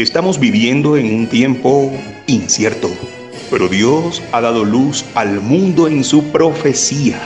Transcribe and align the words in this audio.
Estamos 0.00 0.40
viviendo 0.40 0.96
en 0.96 1.14
un 1.14 1.28
tiempo 1.28 1.92
incierto, 2.26 2.88
pero 3.50 3.68
Dios 3.68 4.22
ha 4.32 4.40
dado 4.40 4.64
luz 4.64 5.04
al 5.14 5.42
mundo 5.42 5.88
en 5.88 6.04
su 6.04 6.24
profecía. 6.32 7.20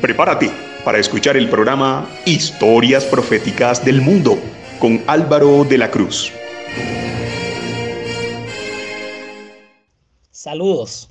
Prepárate 0.00 0.50
para 0.82 0.98
escuchar 0.98 1.36
el 1.36 1.50
programa 1.50 2.08
Historias 2.24 3.04
Proféticas 3.04 3.84
del 3.84 4.00
Mundo 4.00 4.38
con 4.78 5.02
Álvaro 5.06 5.64
de 5.64 5.76
la 5.76 5.90
Cruz. 5.90 6.32
Saludos. 10.30 11.10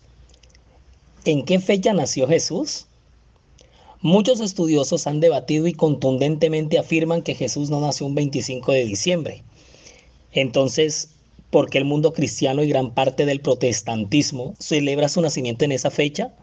¿En 1.23 1.45
qué 1.45 1.59
fecha 1.59 1.93
nació 1.93 2.27
Jesús? 2.27 2.87
Muchos 4.01 4.39
estudiosos 4.39 5.05
han 5.05 5.19
debatido 5.19 5.67
y 5.67 5.73
contundentemente 5.73 6.79
afirman 6.79 7.21
que 7.21 7.35
Jesús 7.35 7.69
no 7.69 7.79
nació 7.79 8.07
un 8.07 8.15
25 8.15 8.71
de 8.71 8.85
diciembre 8.85 9.43
entonces, 10.35 11.09
¿por 11.49 11.69
qué 11.69 11.77
el 11.77 11.85
mundo 11.85 12.11
cristiano 12.11 12.61
y 12.61 12.67
gran 12.67 12.93
parte 12.93 13.25
del 13.25 13.39
protestantismo 13.39 14.53
celebra 14.59 15.07
su 15.07 15.21
nacimiento 15.21 15.63
en 15.63 15.71
esa 15.71 15.89
fecha? 15.89 16.33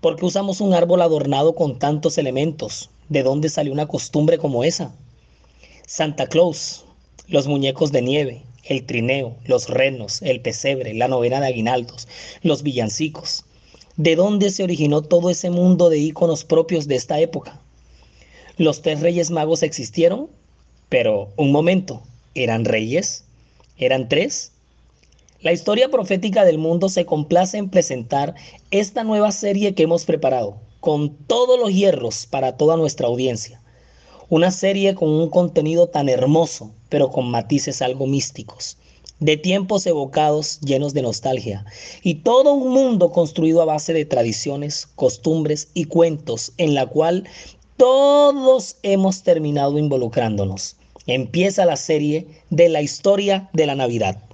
¿Por 0.00 0.14
qué 0.16 0.24
usamos 0.24 0.60
un 0.60 0.72
árbol 0.72 1.02
adornado 1.02 1.56
con 1.56 1.80
tantos 1.80 2.16
elementos? 2.16 2.88
¿De 3.08 3.24
dónde 3.24 3.48
salió 3.48 3.72
una 3.72 3.88
costumbre 3.88 4.38
como 4.38 4.62
esa? 4.62 4.94
Santa 5.84 6.28
Claus, 6.28 6.84
los 7.26 7.48
muñecos 7.48 7.90
de 7.90 8.02
nieve, 8.02 8.42
el 8.62 8.86
trineo, 8.86 9.34
los 9.44 9.68
renos, 9.68 10.22
el 10.22 10.40
pesebre, 10.40 10.94
la 10.94 11.08
novena 11.08 11.40
de 11.40 11.48
aguinaldos, 11.48 12.06
los 12.42 12.62
villancicos. 12.62 13.44
¿De 13.96 14.14
dónde 14.14 14.50
se 14.50 14.62
originó 14.62 15.02
todo 15.02 15.28
ese 15.28 15.50
mundo 15.50 15.90
de 15.90 15.98
íconos 15.98 16.44
propios 16.44 16.86
de 16.86 16.94
esta 16.94 17.18
época? 17.18 17.60
¿Los 18.58 18.80
tres 18.80 19.00
reyes 19.00 19.32
magos 19.32 19.64
existieron? 19.64 20.30
Pero, 20.88 21.32
un 21.36 21.50
momento, 21.50 22.02
¿Eran 22.36 22.64
reyes? 22.64 23.24
¿Eran 23.76 24.08
tres? 24.08 24.52
La 25.40 25.52
historia 25.52 25.88
profética 25.88 26.44
del 26.44 26.58
mundo 26.58 26.88
se 26.88 27.04
complace 27.04 27.58
en 27.58 27.70
presentar 27.70 28.36
esta 28.70 29.02
nueva 29.02 29.32
serie 29.32 29.74
que 29.74 29.82
hemos 29.82 30.04
preparado, 30.04 30.56
con 30.78 31.16
todos 31.26 31.58
los 31.58 31.72
hierros 31.72 32.26
para 32.26 32.56
toda 32.56 32.76
nuestra 32.76 33.08
audiencia. 33.08 33.60
Una 34.28 34.52
serie 34.52 34.94
con 34.94 35.08
un 35.08 35.28
contenido 35.28 35.88
tan 35.88 36.08
hermoso, 36.08 36.70
pero 36.88 37.10
con 37.10 37.28
matices 37.32 37.82
algo 37.82 38.06
místicos, 38.06 38.76
de 39.18 39.36
tiempos 39.36 39.84
evocados 39.86 40.60
llenos 40.60 40.94
de 40.94 41.02
nostalgia, 41.02 41.64
y 42.04 42.16
todo 42.16 42.52
un 42.52 42.68
mundo 42.68 43.10
construido 43.10 43.60
a 43.60 43.64
base 43.64 43.92
de 43.92 44.04
tradiciones, 44.04 44.86
costumbres 44.94 45.66
y 45.74 45.86
cuentos, 45.86 46.52
en 46.58 46.76
la 46.76 46.86
cual 46.86 47.24
todos 47.76 48.76
hemos 48.84 49.24
terminado 49.24 49.78
involucrándonos 49.78 50.76
empieza 51.10 51.64
la 51.64 51.76
serie 51.76 52.26
de 52.50 52.68
la 52.68 52.82
historia 52.82 53.48
de 53.52 53.66
la 53.66 53.74
Navidad. 53.74 54.29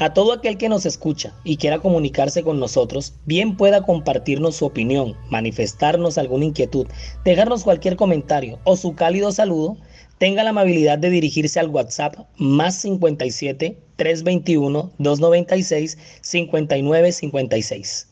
A 0.00 0.14
todo 0.14 0.32
aquel 0.32 0.58
que 0.58 0.68
nos 0.68 0.86
escucha 0.86 1.34
y 1.42 1.56
quiera 1.56 1.80
comunicarse 1.80 2.44
con 2.44 2.60
nosotros, 2.60 3.14
bien 3.26 3.56
pueda 3.56 3.82
compartirnos 3.82 4.54
su 4.54 4.64
opinión, 4.64 5.16
manifestarnos 5.28 6.18
alguna 6.18 6.44
inquietud, 6.44 6.86
dejarnos 7.24 7.64
cualquier 7.64 7.96
comentario 7.96 8.60
o 8.62 8.76
su 8.76 8.94
cálido 8.94 9.32
saludo, 9.32 9.76
tenga 10.18 10.44
la 10.44 10.50
amabilidad 10.50 10.98
de 10.98 11.10
dirigirse 11.10 11.58
al 11.58 11.70
WhatsApp 11.70 12.14
más 12.36 12.76
57 12.76 13.76
321 13.96 14.92
296 14.98 15.98
5956. 16.20 18.06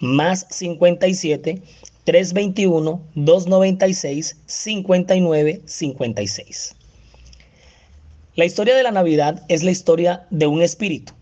Más 0.00 0.48
57 0.50 1.62
321 2.02 3.00
296 3.14 4.38
5956. 4.44 6.81
La 8.34 8.46
historia 8.46 8.74
de 8.74 8.82
la 8.82 8.92
Navidad 8.92 9.42
es 9.48 9.62
la 9.62 9.72
historia 9.72 10.26
de 10.30 10.46
un 10.46 10.62
espíritu, 10.62 11.12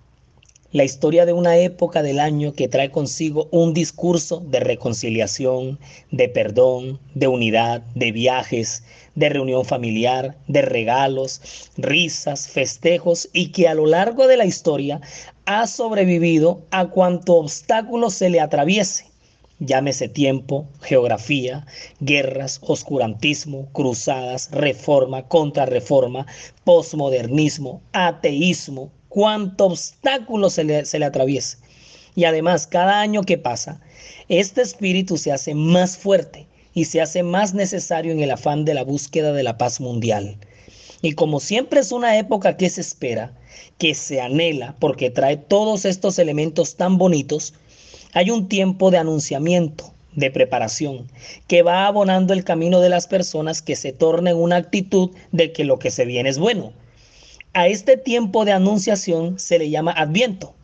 la 0.70 0.84
historia 0.84 1.26
de 1.26 1.32
una 1.32 1.56
época 1.56 2.04
del 2.04 2.20
año 2.20 2.52
que 2.52 2.68
trae 2.68 2.92
consigo 2.92 3.48
un 3.50 3.74
discurso 3.74 4.38
de 4.46 4.60
reconciliación, 4.60 5.80
de 6.12 6.28
perdón, 6.28 7.00
de 7.16 7.26
unidad, 7.26 7.82
de 7.96 8.12
viajes, 8.12 8.84
de 9.16 9.28
reunión 9.28 9.64
familiar, 9.64 10.36
de 10.46 10.62
regalos, 10.62 11.72
risas, 11.76 12.46
festejos 12.46 13.28
y 13.32 13.50
que 13.50 13.66
a 13.66 13.74
lo 13.74 13.86
largo 13.86 14.28
de 14.28 14.36
la 14.36 14.46
historia 14.46 15.00
ha 15.46 15.66
sobrevivido 15.66 16.62
a 16.70 16.90
cuanto 16.90 17.34
obstáculo 17.34 18.08
se 18.10 18.30
le 18.30 18.38
atraviese 18.38 19.09
llámese 19.60 20.08
tiempo, 20.08 20.66
geografía, 20.80 21.66
guerras, 22.00 22.58
oscurantismo, 22.62 23.68
cruzadas, 23.72 24.50
reforma, 24.50 25.28
contrarreforma, 25.28 26.26
posmodernismo, 26.64 27.82
ateísmo, 27.92 28.90
cuánto 29.08 29.66
obstáculo 29.66 30.50
se 30.50 30.64
le, 30.64 30.84
se 30.84 30.98
le 30.98 31.04
atraviese. 31.04 31.58
Y 32.16 32.24
además, 32.24 32.66
cada 32.66 33.00
año 33.00 33.22
que 33.22 33.38
pasa, 33.38 33.80
este 34.28 34.62
espíritu 34.62 35.16
se 35.16 35.32
hace 35.32 35.54
más 35.54 35.96
fuerte 35.96 36.46
y 36.74 36.86
se 36.86 37.00
hace 37.00 37.22
más 37.22 37.54
necesario 37.54 38.12
en 38.12 38.20
el 38.20 38.30
afán 38.30 38.64
de 38.64 38.74
la 38.74 38.84
búsqueda 38.84 39.32
de 39.32 39.42
la 39.42 39.58
paz 39.58 39.80
mundial. 39.80 40.38
Y 41.02 41.12
como 41.12 41.40
siempre 41.40 41.80
es 41.80 41.92
una 41.92 42.18
época 42.18 42.56
que 42.56 42.68
se 42.68 42.80
espera, 42.80 43.32
que 43.78 43.94
se 43.94 44.20
anhela, 44.20 44.76
porque 44.78 45.10
trae 45.10 45.36
todos 45.36 45.84
estos 45.84 46.18
elementos 46.18 46.76
tan 46.76 46.98
bonitos, 46.98 47.54
hay 48.14 48.30
un 48.30 48.48
tiempo 48.48 48.90
de 48.90 48.98
anunciamiento, 48.98 49.92
de 50.14 50.30
preparación, 50.30 51.06
que 51.46 51.62
va 51.62 51.86
abonando 51.86 52.32
el 52.32 52.44
camino 52.44 52.80
de 52.80 52.88
las 52.88 53.06
personas 53.06 53.62
que 53.62 53.76
se 53.76 53.92
tornen 53.92 54.36
una 54.36 54.56
actitud 54.56 55.10
de 55.32 55.52
que 55.52 55.64
lo 55.64 55.78
que 55.78 55.90
se 55.90 56.04
viene 56.04 56.28
es 56.28 56.38
bueno. 56.38 56.72
A 57.52 57.66
este 57.66 57.96
tiempo 57.96 58.44
de 58.44 58.52
anunciación 58.52 59.38
se 59.38 59.58
le 59.58 59.70
llama 59.70 59.92
adviento. 59.92 60.54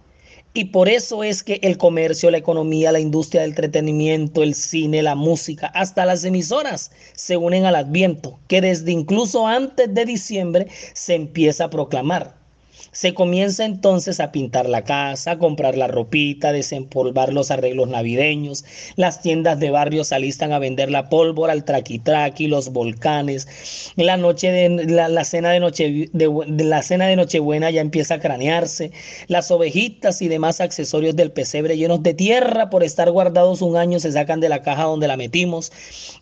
Y 0.54 0.66
por 0.66 0.88
eso 0.88 1.22
es 1.22 1.42
que 1.42 1.58
el 1.62 1.76
comercio, 1.76 2.30
la 2.30 2.38
economía, 2.38 2.90
la 2.90 3.00
industria 3.00 3.42
del 3.42 3.50
entretenimiento, 3.50 4.42
el 4.42 4.54
cine, 4.54 5.03
la 5.03 5.15
música, 5.15 5.66
hasta 5.66 6.06
las 6.06 6.24
emisoras 6.24 6.92
se 7.15 7.36
unen 7.36 7.66
al 7.66 7.76
adviento, 7.76 8.38
que 8.48 8.62
desde 8.62 8.91
incluso 8.91 9.47
antes 9.47 9.92
de 9.92 10.06
diciembre 10.06 10.68
se 10.94 11.15
empieza 11.15 11.65
a 11.65 11.71
proclamar. 11.71 12.46
Se 12.92 13.14
comienza 13.14 13.64
entonces 13.64 14.20
a 14.20 14.32
pintar 14.32 14.68
la 14.68 14.82
casa, 14.82 15.32
a 15.32 15.38
comprar 15.38 15.76
la 15.76 15.86
ropita, 15.86 16.52
desempolvar 16.52 17.32
los 17.32 17.50
arreglos 17.50 17.88
navideños. 17.88 18.64
Las 18.96 19.20
tiendas 19.20 19.60
de 19.60 19.70
barrio 19.70 20.04
se 20.04 20.14
alistan 20.14 20.52
a 20.52 20.58
vender 20.58 20.90
la 20.90 21.08
pólvora, 21.08 21.52
el 21.52 21.64
traquitraqui, 21.64 22.48
los 22.48 22.72
volcanes. 22.72 23.92
La 23.96 24.16
noche 24.16 24.50
de 24.50 24.86
la, 24.86 25.24
cena 25.24 25.50
de 25.50 25.60
noche 25.60 26.08
de, 26.12 26.64
la 26.64 26.82
cena 26.82 27.06
de 27.06 27.16
Nochebuena 27.16 27.70
ya 27.70 27.80
empieza 27.80 28.14
a 28.14 28.20
cranearse. 28.20 28.92
Las 29.28 29.50
ovejitas 29.50 30.22
y 30.22 30.28
demás 30.28 30.60
accesorios 30.60 31.16
del 31.16 31.32
pesebre 31.32 31.76
llenos 31.76 32.02
de 32.02 32.14
tierra 32.14 32.70
por 32.70 32.82
estar 32.82 33.10
guardados 33.10 33.62
un 33.62 33.76
año 33.76 34.00
se 34.00 34.12
sacan 34.12 34.40
de 34.40 34.48
la 34.48 34.62
caja 34.62 34.84
donde 34.84 35.08
la 35.08 35.16
metimos. 35.16 35.70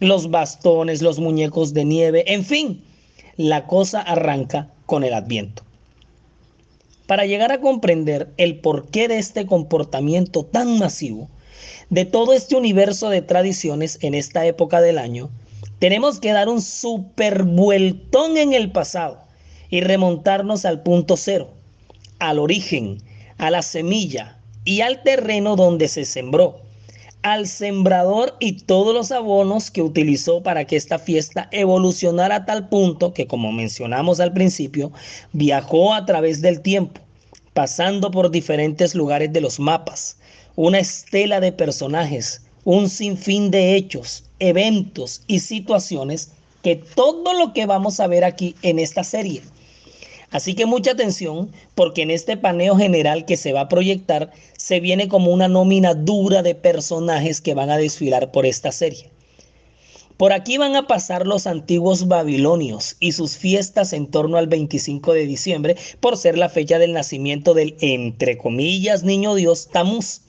Los 0.00 0.30
bastones, 0.30 1.02
los 1.02 1.18
muñecos 1.18 1.74
de 1.74 1.84
nieve, 1.84 2.24
en 2.32 2.44
fin, 2.44 2.82
la 3.36 3.66
cosa 3.66 4.00
arranca 4.00 4.68
con 4.86 5.04
el 5.04 5.14
Adviento. 5.14 5.62
Para 7.06 7.26
llegar 7.26 7.52
a 7.52 7.60
comprender 7.60 8.32
el 8.38 8.60
porqué 8.60 9.08
de 9.08 9.18
este 9.18 9.44
comportamiento 9.44 10.44
tan 10.44 10.78
masivo, 10.78 11.28
de 11.90 12.06
todo 12.06 12.32
este 12.32 12.56
universo 12.56 13.10
de 13.10 13.20
tradiciones 13.20 13.98
en 14.00 14.14
esta 14.14 14.46
época 14.46 14.80
del 14.80 14.98
año, 14.98 15.30
tenemos 15.78 16.18
que 16.18 16.32
dar 16.32 16.48
un 16.48 16.62
super 16.62 17.42
vueltón 17.42 18.38
en 18.38 18.54
el 18.54 18.72
pasado 18.72 19.22
y 19.68 19.82
remontarnos 19.82 20.64
al 20.64 20.82
punto 20.82 21.16
cero, 21.16 21.50
al 22.18 22.38
origen, 22.38 23.02
a 23.36 23.50
la 23.50 23.60
semilla 23.60 24.38
y 24.64 24.80
al 24.80 25.02
terreno 25.02 25.56
donde 25.56 25.88
se 25.88 26.06
sembró, 26.06 26.62
al 27.24 27.48
sembrador 27.48 28.36
y 28.38 28.52
todos 28.52 28.94
los 28.94 29.10
abonos 29.10 29.70
que 29.70 29.80
utilizó 29.80 30.42
para 30.42 30.66
que 30.66 30.76
esta 30.76 30.98
fiesta 30.98 31.48
evolucionara 31.52 32.36
a 32.36 32.44
tal 32.44 32.68
punto 32.68 33.14
que, 33.14 33.26
como 33.26 33.50
mencionamos 33.50 34.20
al 34.20 34.34
principio, 34.34 34.92
viajó 35.32 35.94
a 35.94 36.04
través 36.04 36.42
del 36.42 36.60
tiempo, 36.60 37.00
pasando 37.54 38.10
por 38.10 38.30
diferentes 38.30 38.94
lugares 38.94 39.32
de 39.32 39.40
los 39.40 39.58
mapas, 39.58 40.18
una 40.54 40.80
estela 40.80 41.40
de 41.40 41.50
personajes, 41.50 42.42
un 42.64 42.90
sinfín 42.90 43.50
de 43.50 43.74
hechos, 43.74 44.24
eventos 44.38 45.22
y 45.26 45.40
situaciones 45.40 46.30
que 46.62 46.76
todo 46.76 47.32
lo 47.32 47.54
que 47.54 47.64
vamos 47.64 48.00
a 48.00 48.06
ver 48.06 48.24
aquí 48.24 48.54
en 48.60 48.78
esta 48.78 49.02
serie. 49.02 49.40
Así 50.34 50.54
que 50.54 50.66
mucha 50.66 50.90
atención 50.90 51.52
porque 51.76 52.02
en 52.02 52.10
este 52.10 52.36
paneo 52.36 52.76
general 52.76 53.24
que 53.24 53.36
se 53.36 53.52
va 53.52 53.60
a 53.60 53.68
proyectar 53.68 54.32
se 54.58 54.80
viene 54.80 55.06
como 55.06 55.30
una 55.30 55.46
nómina 55.46 55.94
dura 55.94 56.42
de 56.42 56.56
personajes 56.56 57.40
que 57.40 57.54
van 57.54 57.70
a 57.70 57.78
desfilar 57.78 58.32
por 58.32 58.44
esta 58.44 58.72
serie. 58.72 59.10
Por 60.16 60.32
aquí 60.32 60.58
van 60.58 60.74
a 60.74 60.88
pasar 60.88 61.24
los 61.24 61.46
antiguos 61.46 62.08
babilonios 62.08 62.96
y 62.98 63.12
sus 63.12 63.36
fiestas 63.36 63.92
en 63.92 64.08
torno 64.08 64.36
al 64.36 64.48
25 64.48 65.12
de 65.12 65.24
diciembre 65.24 65.76
por 66.00 66.16
ser 66.16 66.36
la 66.36 66.48
fecha 66.48 66.80
del 66.80 66.94
nacimiento 66.94 67.54
del, 67.54 67.76
entre 67.80 68.36
comillas, 68.36 69.04
niño 69.04 69.36
Dios 69.36 69.68
Tamuz 69.68 70.23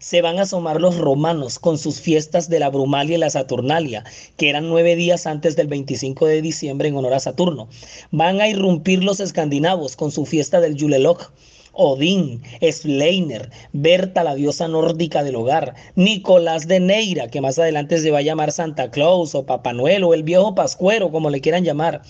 se 0.00 0.22
van 0.22 0.38
a 0.38 0.42
asomar 0.42 0.80
los 0.80 0.96
romanos 0.96 1.58
con 1.58 1.78
sus 1.78 2.00
fiestas 2.00 2.48
de 2.48 2.58
la 2.58 2.70
Brumalia 2.70 3.16
y 3.16 3.20
la 3.20 3.30
Saturnalia, 3.30 4.02
que 4.36 4.48
eran 4.48 4.68
nueve 4.68 4.96
días 4.96 5.26
antes 5.26 5.54
del 5.56 5.68
25 5.68 6.26
de 6.26 6.42
diciembre 6.42 6.88
en 6.88 6.96
honor 6.96 7.14
a 7.14 7.20
Saturno. 7.20 7.68
Van 8.10 8.40
a 8.40 8.48
irrumpir 8.48 9.04
los 9.04 9.20
escandinavos 9.20 9.96
con 9.96 10.10
su 10.10 10.26
fiesta 10.26 10.60
del 10.60 10.80
Juleloch. 10.80 11.30
Odín, 11.72 12.42
Sleiner, 12.60 13.50
Berta, 13.72 14.24
la 14.24 14.34
diosa 14.34 14.66
nórdica 14.66 15.22
del 15.22 15.36
hogar, 15.36 15.76
Nicolás 15.94 16.66
de 16.66 16.80
Neira, 16.80 17.28
que 17.28 17.40
más 17.40 17.60
adelante 17.60 17.98
se 17.98 18.10
va 18.10 18.18
a 18.18 18.22
llamar 18.22 18.50
Santa 18.50 18.90
Claus 18.90 19.36
o 19.36 19.46
Papá 19.46 19.72
Noel 19.72 20.02
o 20.02 20.12
el 20.12 20.24
viejo 20.24 20.56
Pascuero, 20.56 21.12
como 21.12 21.30
le 21.30 21.40
quieran 21.40 21.64
llamar, 21.64 22.02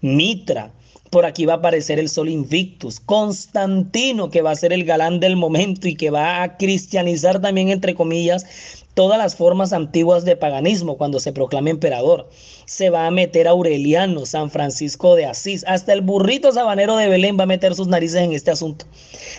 Mitra, 0.00 0.72
por 1.10 1.26
aquí 1.26 1.46
va 1.46 1.54
a 1.54 1.56
aparecer 1.56 1.98
el 1.98 2.08
Sol 2.08 2.28
Invictus, 2.28 3.00
Constantino, 3.00 4.30
que 4.30 4.42
va 4.42 4.50
a 4.50 4.56
ser 4.56 4.72
el 4.72 4.84
galán 4.84 5.20
del 5.20 5.36
momento 5.36 5.88
y 5.88 5.94
que 5.94 6.10
va 6.10 6.42
a 6.42 6.56
cristianizar 6.56 7.40
también, 7.40 7.68
entre 7.68 7.94
comillas, 7.94 8.46
todas 8.94 9.18
las 9.18 9.36
formas 9.36 9.72
antiguas 9.72 10.24
de 10.24 10.36
paganismo 10.36 10.98
cuando 10.98 11.20
se 11.20 11.32
proclama 11.32 11.70
emperador. 11.70 12.28
Se 12.64 12.90
va 12.90 13.06
a 13.06 13.10
meter 13.10 13.46
Aureliano, 13.46 14.26
San 14.26 14.50
Francisco 14.50 15.14
de 15.14 15.26
Asís, 15.26 15.64
hasta 15.68 15.92
el 15.92 16.00
burrito 16.00 16.52
sabanero 16.52 16.96
de 16.96 17.08
Belén 17.08 17.38
va 17.38 17.44
a 17.44 17.46
meter 17.46 17.74
sus 17.74 17.86
narices 17.86 18.22
en 18.22 18.32
este 18.32 18.50
asunto. 18.50 18.86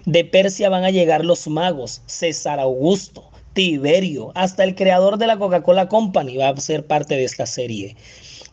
De 0.06 0.24
Persia 0.24 0.70
van 0.70 0.86
a 0.86 0.92
llegar 0.92 1.26
los 1.26 1.48
magos, 1.48 2.02
César 2.06 2.60
Augusto, 2.60 3.30
Tiberio, 3.54 4.32
hasta 4.36 4.64
el 4.64 4.76
creador 4.76 5.18
de 5.18 5.28
la 5.28 5.38
Coca-Cola 5.38 5.90
Company 5.90 6.38
va 6.38 6.50
a 6.50 6.58
ser 6.58 6.86
parte 6.86 7.16
de 7.16 7.26
esta 7.26 7.46
serie 7.46 7.98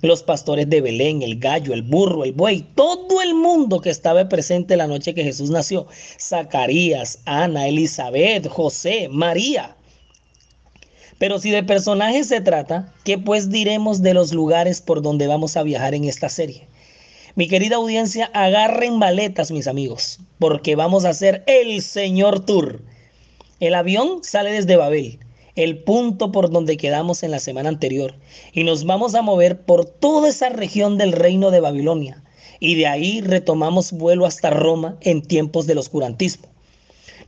los 0.02 0.22
pastores 0.22 0.68
de 0.68 0.80
Belén, 0.80 1.22
el 1.22 1.38
gallo, 1.38 1.72
el 1.74 1.82
burro, 1.82 2.24
el 2.24 2.32
buey, 2.32 2.66
todo 2.74 3.22
el 3.22 3.34
mundo 3.34 3.80
que 3.80 3.90
estaba 3.90 4.28
presente 4.28 4.76
la 4.76 4.86
noche 4.86 5.14
que 5.14 5.24
Jesús 5.24 5.50
nació. 5.50 5.86
Zacarías, 6.20 7.20
Ana, 7.24 7.68
Elizabeth, 7.68 8.48
José, 8.48 9.08
María. 9.10 9.76
Pero 11.18 11.38
si 11.38 11.50
de 11.50 11.62
personajes 11.62 12.28
se 12.28 12.40
trata, 12.40 12.92
¿qué 13.04 13.16
pues 13.16 13.50
diremos 13.50 14.02
de 14.02 14.12
los 14.12 14.32
lugares 14.32 14.82
por 14.82 15.00
donde 15.00 15.26
vamos 15.26 15.56
a 15.56 15.62
viajar 15.62 15.94
en 15.94 16.04
esta 16.04 16.28
serie? 16.28 16.68
Mi 17.34 17.48
querida 17.48 17.76
audiencia, 17.76 18.30
agarren 18.34 18.98
maletas, 18.98 19.50
mis 19.50 19.66
amigos, 19.66 20.20
porque 20.38 20.76
vamos 20.76 21.04
a 21.04 21.10
hacer 21.10 21.42
el 21.46 21.82
Señor 21.82 22.44
Tour. 22.44 22.80
El 23.60 23.74
avión 23.74 24.22
sale 24.22 24.52
desde 24.52 24.76
Babel 24.76 25.18
el 25.56 25.78
punto 25.78 26.30
por 26.30 26.50
donde 26.50 26.76
quedamos 26.76 27.22
en 27.22 27.30
la 27.30 27.40
semana 27.40 27.70
anterior 27.70 28.14
y 28.52 28.64
nos 28.64 28.84
vamos 28.84 29.14
a 29.14 29.22
mover 29.22 29.60
por 29.62 29.86
toda 29.86 30.28
esa 30.28 30.50
región 30.50 30.98
del 30.98 31.12
reino 31.12 31.50
de 31.50 31.60
Babilonia 31.60 32.22
y 32.60 32.74
de 32.74 32.86
ahí 32.86 33.20
retomamos 33.20 33.92
vuelo 33.92 34.26
hasta 34.26 34.50
Roma 34.50 34.96
en 35.00 35.22
tiempos 35.22 35.66
del 35.66 35.78
oscurantismo. 35.78 36.46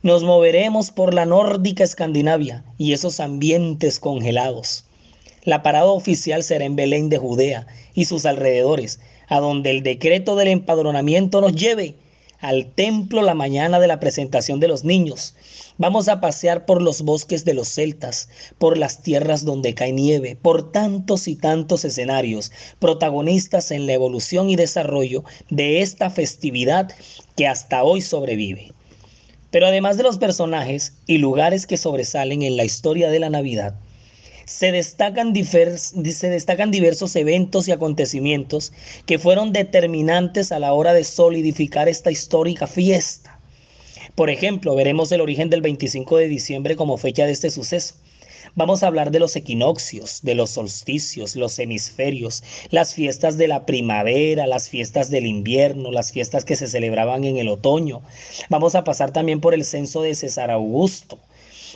Nos 0.01 0.23
moveremos 0.23 0.91
por 0.91 1.13
la 1.13 1.25
nórdica 1.25 1.83
Escandinavia 1.83 2.63
y 2.77 2.93
esos 2.93 3.19
ambientes 3.19 3.99
congelados. 3.99 4.85
La 5.43 5.61
parada 5.61 5.87
oficial 5.87 6.43
será 6.43 6.65
en 6.65 6.75
Belén 6.75 7.09
de 7.09 7.17
Judea 7.17 7.67
y 7.93 8.05
sus 8.05 8.25
alrededores, 8.25 8.99
a 9.27 9.39
donde 9.39 9.71
el 9.71 9.83
decreto 9.83 10.35
del 10.35 10.49
empadronamiento 10.49 11.41
nos 11.41 11.53
lleve 11.53 11.95
al 12.39 12.67
templo 12.67 13.21
la 13.21 13.33
mañana 13.33 13.79
de 13.79 13.87
la 13.87 13.99
presentación 13.99 14.59
de 14.59 14.67
los 14.67 14.83
niños. 14.83 15.35
Vamos 15.79 16.09
a 16.09 16.19
pasear 16.19 16.65
por 16.65 16.81
los 16.81 17.03
bosques 17.03 17.45
de 17.45 17.53
los 17.53 17.69
celtas, 17.69 18.27
por 18.57 18.77
las 18.77 19.01
tierras 19.01 19.45
donde 19.45 19.73
cae 19.73 19.93
nieve, 19.93 20.35
por 20.35 20.73
tantos 20.73 21.29
y 21.29 21.37
tantos 21.37 21.85
escenarios, 21.85 22.51
protagonistas 22.79 23.71
en 23.71 23.87
la 23.87 23.93
evolución 23.93 24.49
y 24.49 24.57
desarrollo 24.57 25.23
de 25.49 25.81
esta 25.81 26.09
festividad 26.09 26.91
que 27.37 27.47
hasta 27.47 27.81
hoy 27.81 28.01
sobrevive. 28.01 28.73
Pero 29.51 29.67
además 29.67 29.95
de 29.95 30.03
los 30.03 30.17
personajes 30.17 30.95
y 31.07 31.17
lugares 31.17 31.65
que 31.65 31.77
sobresalen 31.77 32.41
en 32.41 32.57
la 32.57 32.65
historia 32.65 33.09
de 33.09 33.19
la 33.19 33.29
Navidad, 33.29 33.79
se 34.43 34.73
destacan, 34.73 35.31
diversos 35.31 37.15
eventos 37.15 37.69
y 37.69 37.71
acontecimientos 37.71 38.73
que 39.05 39.17
fueron 39.17 39.53
determinantes 39.53 40.51
a 40.51 40.59
la 40.59 40.73
hora 40.73 40.91
de 40.91 41.05
solidificar 41.05 41.87
esta 41.87 42.11
histórica 42.11 42.67
fiesta. 42.67 43.38
Por 44.19 44.29
ejemplo, 44.29 44.75
veremos 44.75 45.13
el 45.13 45.21
origen 45.21 45.49
del 45.49 45.61
25 45.61 46.17
de 46.17 46.27
diciembre 46.27 46.75
como 46.75 46.97
fecha 46.97 47.25
de 47.25 47.31
este 47.31 47.49
suceso. 47.49 47.95
Vamos 48.53 48.83
a 48.83 48.87
hablar 48.87 49.11
de 49.11 49.19
los 49.19 49.37
equinoccios, 49.37 50.19
de 50.23 50.35
los 50.35 50.49
solsticios, 50.49 51.37
los 51.37 51.57
hemisferios, 51.57 52.43
las 52.69 52.93
fiestas 52.93 53.37
de 53.37 53.47
la 53.47 53.65
primavera, 53.65 54.45
las 54.45 54.67
fiestas 54.67 55.09
del 55.09 55.25
invierno, 55.25 55.89
las 55.89 56.11
fiestas 56.11 56.43
que 56.43 56.57
se 56.57 56.67
celebraban 56.67 57.23
en 57.23 57.37
el 57.37 57.47
otoño. 57.47 58.01
Vamos 58.49 58.75
a 58.75 58.83
pasar 58.83 59.13
también 59.13 59.39
por 59.39 59.53
el 59.53 59.63
censo 59.63 60.01
de 60.01 60.13
César 60.13 60.51
Augusto, 60.51 61.17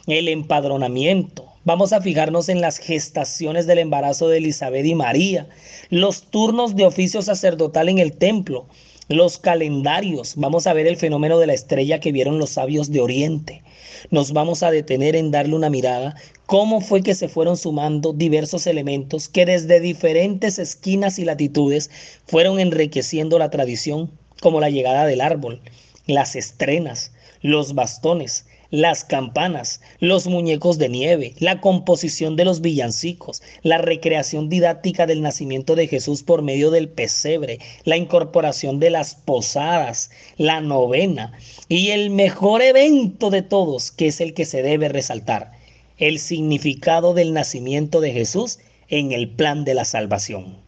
el 0.06 0.28
empadronamiento. 0.28 1.46
Vamos 1.64 1.94
a 1.94 2.02
fijarnos 2.02 2.50
en 2.50 2.60
las 2.60 2.78
gestaciones 2.78 3.68
del 3.68 3.78
embarazo 3.78 4.28
de 4.28 4.40
Elizabeth 4.40 4.86
y 4.86 4.96
María, 4.96 5.48
los 5.90 6.24
turnos 6.24 6.76
de 6.76 6.86
oficio 6.86 7.22
sacerdotal 7.22 7.88
en 7.88 8.00
el 8.00 8.12
templo, 8.12 8.68
los 9.10 9.38
calendarios. 9.38 10.36
Vamos 10.36 10.68
a 10.68 10.74
ver 10.74 10.88
el 10.88 10.98
fenómeno 10.98 11.40
de 11.40 11.48
la 11.48 11.54
estrella 11.54 12.00
que 12.00 12.12
vieron 12.12 12.40
los 12.40 12.52
sabios 12.52 12.92
de 12.92 13.02
Oriente. 13.02 13.64
Nos 14.12 14.34
vamos 14.34 14.64
a 14.64 14.72
detener 14.72 15.16
en 15.16 15.32
darle 15.32 15.56
una 15.56 15.70
mirada 15.70 16.16
cómo 16.46 16.82
fue 16.82 17.02
que 17.02 17.16
se 17.16 17.30
fueron 17.30 17.58
sumando 17.58 18.14
diversos 18.14 18.68
elementos 18.68 19.30
que 19.30 19.46
desde 19.46 19.80
diferentes 19.80 20.60
esquinas 20.60 21.20
y 21.20 21.26
latitudes 21.26 21.90
fueron 22.28 22.60
enriqueciendo 22.60 23.40
la 23.40 23.50
tradición, 23.50 24.12
como 24.42 24.60
la 24.60 24.70
llegada 24.70 25.06
del 25.06 25.22
árbol, 25.22 25.62
las 26.06 26.36
estrenas, 26.36 27.14
los 27.42 27.76
bastones, 27.76 28.46
las 28.74 29.04
campanas, 29.04 29.82
los 30.00 30.26
muñecos 30.26 30.80
de 30.80 30.90
nieve, 30.90 31.36
la 31.38 31.62
composición 31.62 32.36
de 32.36 32.44
los 32.44 32.60
villancicos, 32.60 33.44
la 33.62 33.78
recreación 33.78 34.50
didáctica 34.50 35.06
del 35.06 35.22
nacimiento 35.22 35.76
de 35.76 35.88
Jesús 35.88 36.24
por 36.24 36.42
medio 36.42 36.72
del 36.72 36.90
pesebre, 36.90 37.60
la 37.84 37.98
incorporación 37.98 38.80
de 38.80 38.90
las 38.90 39.14
posadas, 39.14 40.10
la 40.38 40.60
novena 40.60 41.34
y 41.70 41.92
el 41.92 42.10
mejor 42.10 42.64
evento 42.64 43.30
de 43.30 43.44
todos, 43.44 43.92
que 43.92 44.08
es 44.08 44.20
el 44.20 44.34
que 44.34 44.46
se 44.46 44.64
debe 44.64 44.90
resaltar, 44.90 45.52
el 46.00 46.18
significado 46.18 47.14
del 47.14 47.32
nacimiento 47.32 48.02
de 48.02 48.12
Jesús 48.12 48.58
en 48.90 49.12
el 49.12 49.30
plan 49.30 49.66
de 49.66 49.76
la 49.76 49.86
salvación. 49.86 50.63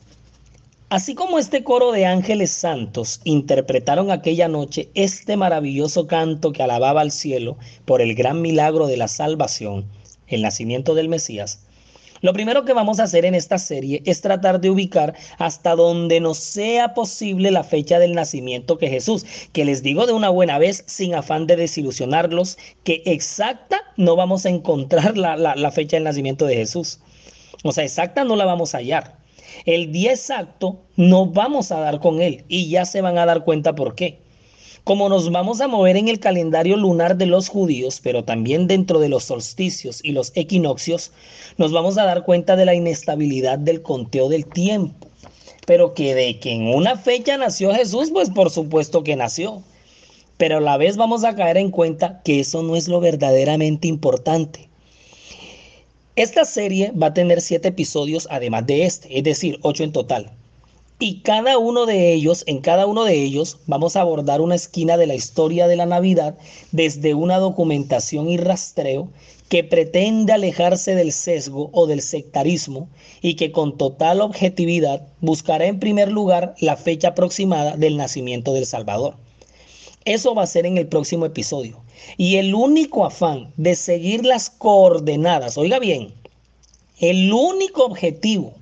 Así 0.89 1.15
como 1.15 1.39
este 1.39 1.63
coro 1.63 1.93
de 1.93 2.05
ángeles 2.05 2.51
santos 2.51 3.21
interpretaron 3.23 4.11
aquella 4.11 4.49
noche 4.49 4.89
este 4.93 5.37
maravilloso 5.37 6.05
canto 6.05 6.51
que 6.51 6.63
alababa 6.63 6.99
al 6.99 7.11
cielo 7.11 7.57
por 7.85 8.01
el 8.01 8.13
gran 8.13 8.41
milagro 8.41 8.87
de 8.87 8.97
la 8.97 9.07
salvación, 9.07 9.85
el 10.27 10.41
nacimiento 10.41 10.93
del 10.93 11.07
Mesías, 11.07 11.61
lo 12.21 12.33
primero 12.33 12.65
que 12.65 12.73
vamos 12.73 12.99
a 12.99 13.03
hacer 13.03 13.25
en 13.25 13.35
esta 13.35 13.57
serie 13.57 14.01
es 14.05 14.21
tratar 14.21 14.61
de 14.61 14.69
ubicar 14.69 15.15
hasta 15.37 15.75
donde 15.75 16.19
nos 16.19 16.37
sea 16.37 16.93
posible 16.93 17.51
la 17.51 17.63
fecha 17.63 17.99
del 17.99 18.13
nacimiento 18.13 18.77
que 18.77 18.89
Jesús, 18.89 19.25
que 19.51 19.65
les 19.65 19.81
digo 19.83 20.05
de 20.05 20.13
una 20.13 20.29
buena 20.29 20.57
vez, 20.59 20.83
sin 20.87 21.15
afán 21.15 21.47
de 21.47 21.55
desilusionarlos, 21.55 22.57
que 22.83 23.01
exacta 23.05 23.81
no 23.97 24.15
vamos 24.15 24.45
a 24.45 24.49
encontrar 24.49 25.17
la, 25.17 25.35
la 25.35 25.71
fecha 25.71 25.97
del 25.97 26.03
nacimiento 26.03 26.45
de 26.45 26.55
Jesús. 26.55 26.99
O 27.63 27.71
sea, 27.71 27.83
exacta 27.83 28.23
no 28.23 28.35
la 28.35 28.45
vamos 28.45 28.73
a 28.73 28.79
hallar. 28.79 29.17
El 29.65 29.91
día 29.91 30.11
exacto 30.11 30.79
no 30.95 31.25
vamos 31.25 31.71
a 31.71 31.79
dar 31.79 31.99
con 31.99 32.21
él 32.21 32.45
y 32.47 32.69
ya 32.69 32.85
se 32.85 33.01
van 33.01 33.17
a 33.17 33.25
dar 33.25 33.43
cuenta 33.43 33.75
por 33.75 33.95
qué. 33.95 34.19
Como 34.83 35.09
nos 35.09 35.31
vamos 35.31 35.61
a 35.61 35.67
mover 35.67 35.95
en 35.95 36.07
el 36.07 36.19
calendario 36.19 36.75
lunar 36.75 37.15
de 37.15 37.27
los 37.27 37.49
judíos, 37.49 37.99
pero 38.01 38.23
también 38.23 38.65
dentro 38.65 38.99
de 38.99 39.09
los 39.09 39.25
solsticios 39.25 39.99
y 40.03 40.11
los 40.11 40.31
equinoccios, 40.33 41.11
nos 41.57 41.71
vamos 41.71 41.99
a 41.99 42.05
dar 42.05 42.23
cuenta 42.23 42.55
de 42.55 42.65
la 42.65 42.73
inestabilidad 42.73 43.59
del 43.59 43.83
conteo 43.83 44.27
del 44.27 44.47
tiempo. 44.47 45.07
Pero 45.67 45.93
que 45.93 46.15
de 46.15 46.39
que 46.39 46.53
en 46.53 46.67
una 46.73 46.97
fecha 46.97 47.37
nació 47.37 47.71
Jesús, 47.75 48.09
pues 48.11 48.31
por 48.31 48.49
supuesto 48.49 49.03
que 49.03 49.15
nació. 49.15 49.61
Pero 50.37 50.57
a 50.57 50.61
la 50.61 50.77
vez 50.77 50.97
vamos 50.97 51.23
a 51.23 51.35
caer 51.35 51.57
en 51.57 51.69
cuenta 51.69 52.19
que 52.23 52.39
eso 52.39 52.63
no 52.63 52.75
es 52.75 52.87
lo 52.87 52.99
verdaderamente 52.99 53.87
importante. 53.87 54.67
Esta 56.15 56.43
serie 56.43 56.91
va 56.91 57.07
a 57.07 57.13
tener 57.13 57.39
siete 57.41 57.67
episodios 57.67 58.27
además 58.31 58.65
de 58.65 58.85
este, 58.85 59.15
es 59.15 59.23
decir, 59.23 59.59
ocho 59.61 59.83
en 59.83 59.91
total. 59.91 60.31
Y 61.03 61.21
cada 61.21 61.57
uno 61.57 61.87
de 61.87 62.13
ellos, 62.13 62.43
en 62.45 62.59
cada 62.59 62.85
uno 62.85 63.05
de 63.05 63.23
ellos, 63.23 63.57
vamos 63.65 63.95
a 63.95 64.01
abordar 64.01 64.39
una 64.39 64.53
esquina 64.53 64.97
de 64.97 65.07
la 65.07 65.15
historia 65.15 65.67
de 65.67 65.75
la 65.75 65.87
Navidad 65.87 66.37
desde 66.71 67.15
una 67.15 67.39
documentación 67.39 68.29
y 68.29 68.37
rastreo 68.37 69.09
que 69.49 69.63
pretende 69.63 70.31
alejarse 70.31 70.93
del 70.93 71.11
sesgo 71.11 71.71
o 71.73 71.87
del 71.87 72.03
sectarismo 72.03 72.87
y 73.19 73.33
que 73.33 73.51
con 73.51 73.79
total 73.79 74.21
objetividad 74.21 75.07
buscará 75.21 75.65
en 75.65 75.79
primer 75.79 76.11
lugar 76.11 76.53
la 76.59 76.77
fecha 76.77 77.07
aproximada 77.07 77.75
del 77.75 77.97
nacimiento 77.97 78.53
del 78.53 78.67
Salvador. 78.67 79.15
Eso 80.05 80.35
va 80.35 80.43
a 80.43 80.47
ser 80.47 80.67
en 80.67 80.77
el 80.77 80.85
próximo 80.85 81.25
episodio. 81.25 81.81
Y 82.17 82.35
el 82.35 82.53
único 82.53 83.07
afán 83.07 83.51
de 83.57 83.73
seguir 83.73 84.23
las 84.23 84.51
coordenadas, 84.51 85.57
oiga 85.57 85.79
bien, 85.79 86.13
el 86.99 87.33
único 87.33 87.85
objetivo 87.85 88.60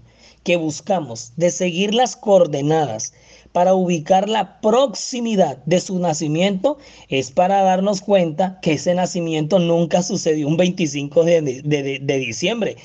que 0.49 0.57
buscamos 0.57 1.33
de 1.35 1.51
seguir 1.51 1.93
las 1.93 2.15
coordenadas 2.15 3.13
para 3.51 3.75
ubicar 3.75 4.27
la 4.27 4.59
proximidad 4.61 5.57
de 5.67 5.79
su 5.79 5.99
nacimiento 5.99 6.79
es 7.07 7.29
para 7.29 7.61
darnos 7.61 8.01
cuenta 8.01 8.57
que 8.63 8.73
ese 8.73 8.95
nacimiento 8.95 9.59
nunca 9.59 10.01
sucedió 10.01 10.47
un 10.47 10.57
25 10.57 11.23
de, 11.23 12.01
diciembre. 12.03 12.77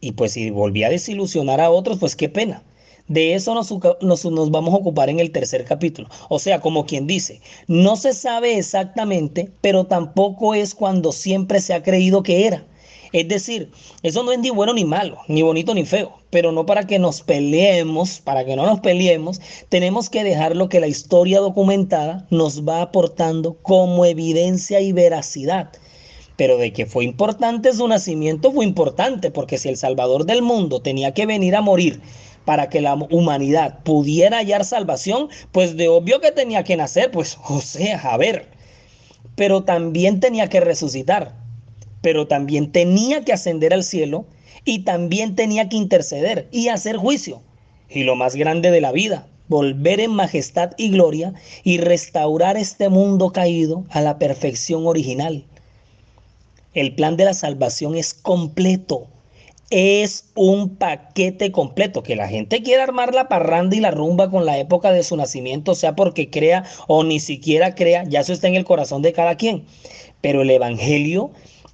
Y 0.00 0.12
pues 0.12 0.34
si 0.34 0.50
volvía 0.50 0.86
a 0.86 0.90
desilusionar 0.90 1.60
a 1.60 1.72
otros, 1.72 1.98
pues 1.98 2.14
qué 2.14 2.28
pena. 2.28 2.62
De 3.08 3.34
eso 3.34 3.52
nos, 3.52 3.68
nos, 4.00 4.50
vamos 4.52 4.72
a 4.72 4.76
ocupar 4.76 5.10
en 5.10 5.18
el 5.18 5.32
tercer 5.32 5.64
capítulo. 5.64 6.08
O 6.28 6.38
sea, 6.38 6.60
como 6.60 6.86
quien 6.86 7.08
dice, 7.08 7.40
no 7.66 7.96
se 7.96 8.12
sabe 8.12 8.58
exactamente, 8.58 9.50
pero 9.60 9.86
tampoco 9.86 10.54
es 10.54 10.72
cuando 10.72 11.10
siempre 11.10 11.60
se 11.60 11.74
ha 11.74 11.82
creído 11.82 12.22
que 12.22 12.46
era. 12.46 12.64
Es 13.12 13.28
decir, 13.28 13.70
eso 14.02 14.22
no 14.22 14.32
es 14.32 14.38
ni 14.38 14.48
bueno 14.48 14.72
ni 14.72 14.86
malo, 14.86 15.18
ni 15.28 15.42
bonito 15.42 15.74
ni 15.74 15.84
feo, 15.84 16.18
pero 16.30 16.50
no 16.50 16.64
para 16.64 16.86
que 16.86 16.98
nos 16.98 17.20
peleemos, 17.20 18.20
para 18.20 18.44
que 18.46 18.56
no 18.56 18.64
nos 18.64 18.80
peleemos, 18.80 19.38
tenemos 19.68 20.08
que 20.08 20.24
dejar 20.24 20.56
lo 20.56 20.70
que 20.70 20.80
la 20.80 20.86
historia 20.86 21.40
documentada 21.40 22.26
nos 22.30 22.66
va 22.66 22.80
aportando 22.80 23.54
como 23.60 24.06
evidencia 24.06 24.80
y 24.80 24.92
veracidad. 24.92 25.70
Pero 26.36 26.56
de 26.56 26.72
que 26.72 26.86
fue 26.86 27.04
importante 27.04 27.74
su 27.74 27.86
nacimiento, 27.86 28.50
fue 28.50 28.64
importante, 28.64 29.30
porque 29.30 29.58
si 29.58 29.68
el 29.68 29.76
Salvador 29.76 30.24
del 30.24 30.40
mundo 30.40 30.80
tenía 30.80 31.12
que 31.12 31.26
venir 31.26 31.54
a 31.54 31.60
morir 31.60 32.00
para 32.46 32.70
que 32.70 32.80
la 32.80 32.94
humanidad 32.94 33.82
pudiera 33.84 34.38
hallar 34.38 34.64
salvación, 34.64 35.28
pues 35.52 35.76
de 35.76 35.88
obvio 35.88 36.20
que 36.20 36.32
tenía 36.32 36.64
que 36.64 36.78
nacer, 36.78 37.10
pues, 37.10 37.38
o 37.46 37.60
sea, 37.60 38.00
a 38.00 38.16
ver, 38.16 38.48
pero 39.36 39.64
también 39.64 40.18
tenía 40.18 40.48
que 40.48 40.60
resucitar 40.60 41.41
pero 42.02 42.26
también 42.26 42.70
tenía 42.70 43.22
que 43.24 43.32
ascender 43.32 43.72
al 43.72 43.84
cielo 43.84 44.26
y 44.64 44.80
también 44.80 45.34
tenía 45.34 45.68
que 45.68 45.76
interceder 45.76 46.48
y 46.52 46.68
hacer 46.68 46.96
juicio. 46.96 47.40
Y 47.88 48.04
lo 48.04 48.16
más 48.16 48.36
grande 48.36 48.70
de 48.70 48.80
la 48.80 48.92
vida, 48.92 49.26
volver 49.48 50.00
en 50.00 50.12
majestad 50.12 50.72
y 50.76 50.90
gloria 50.90 51.32
y 51.62 51.78
restaurar 51.78 52.56
este 52.56 52.88
mundo 52.88 53.30
caído 53.32 53.84
a 53.90 54.00
la 54.00 54.18
perfección 54.18 54.86
original. 54.86 55.44
El 56.74 56.94
plan 56.94 57.16
de 57.16 57.26
la 57.26 57.34
salvación 57.34 57.96
es 57.96 58.14
completo. 58.14 59.06
Es 59.68 60.26
un 60.34 60.76
paquete 60.76 61.52
completo. 61.52 62.02
Que 62.02 62.16
la 62.16 62.28
gente 62.28 62.62
quiera 62.62 62.82
armar 62.82 63.14
la 63.14 63.28
parranda 63.28 63.76
y 63.76 63.80
la 63.80 63.90
rumba 63.90 64.30
con 64.30 64.46
la 64.46 64.58
época 64.58 64.90
de 64.92 65.02
su 65.02 65.16
nacimiento, 65.16 65.74
sea 65.74 65.94
porque 65.94 66.30
crea 66.30 66.64
o 66.88 67.04
ni 67.04 67.20
siquiera 67.20 67.74
crea, 67.74 68.04
ya 68.04 68.20
eso 68.20 68.32
está 68.32 68.48
en 68.48 68.54
el 68.54 68.64
corazón 68.64 69.02
de 69.02 69.12
cada 69.12 69.36
quien. 69.36 69.64
Pero 70.20 70.42
el 70.42 70.50
Evangelio 70.50 71.30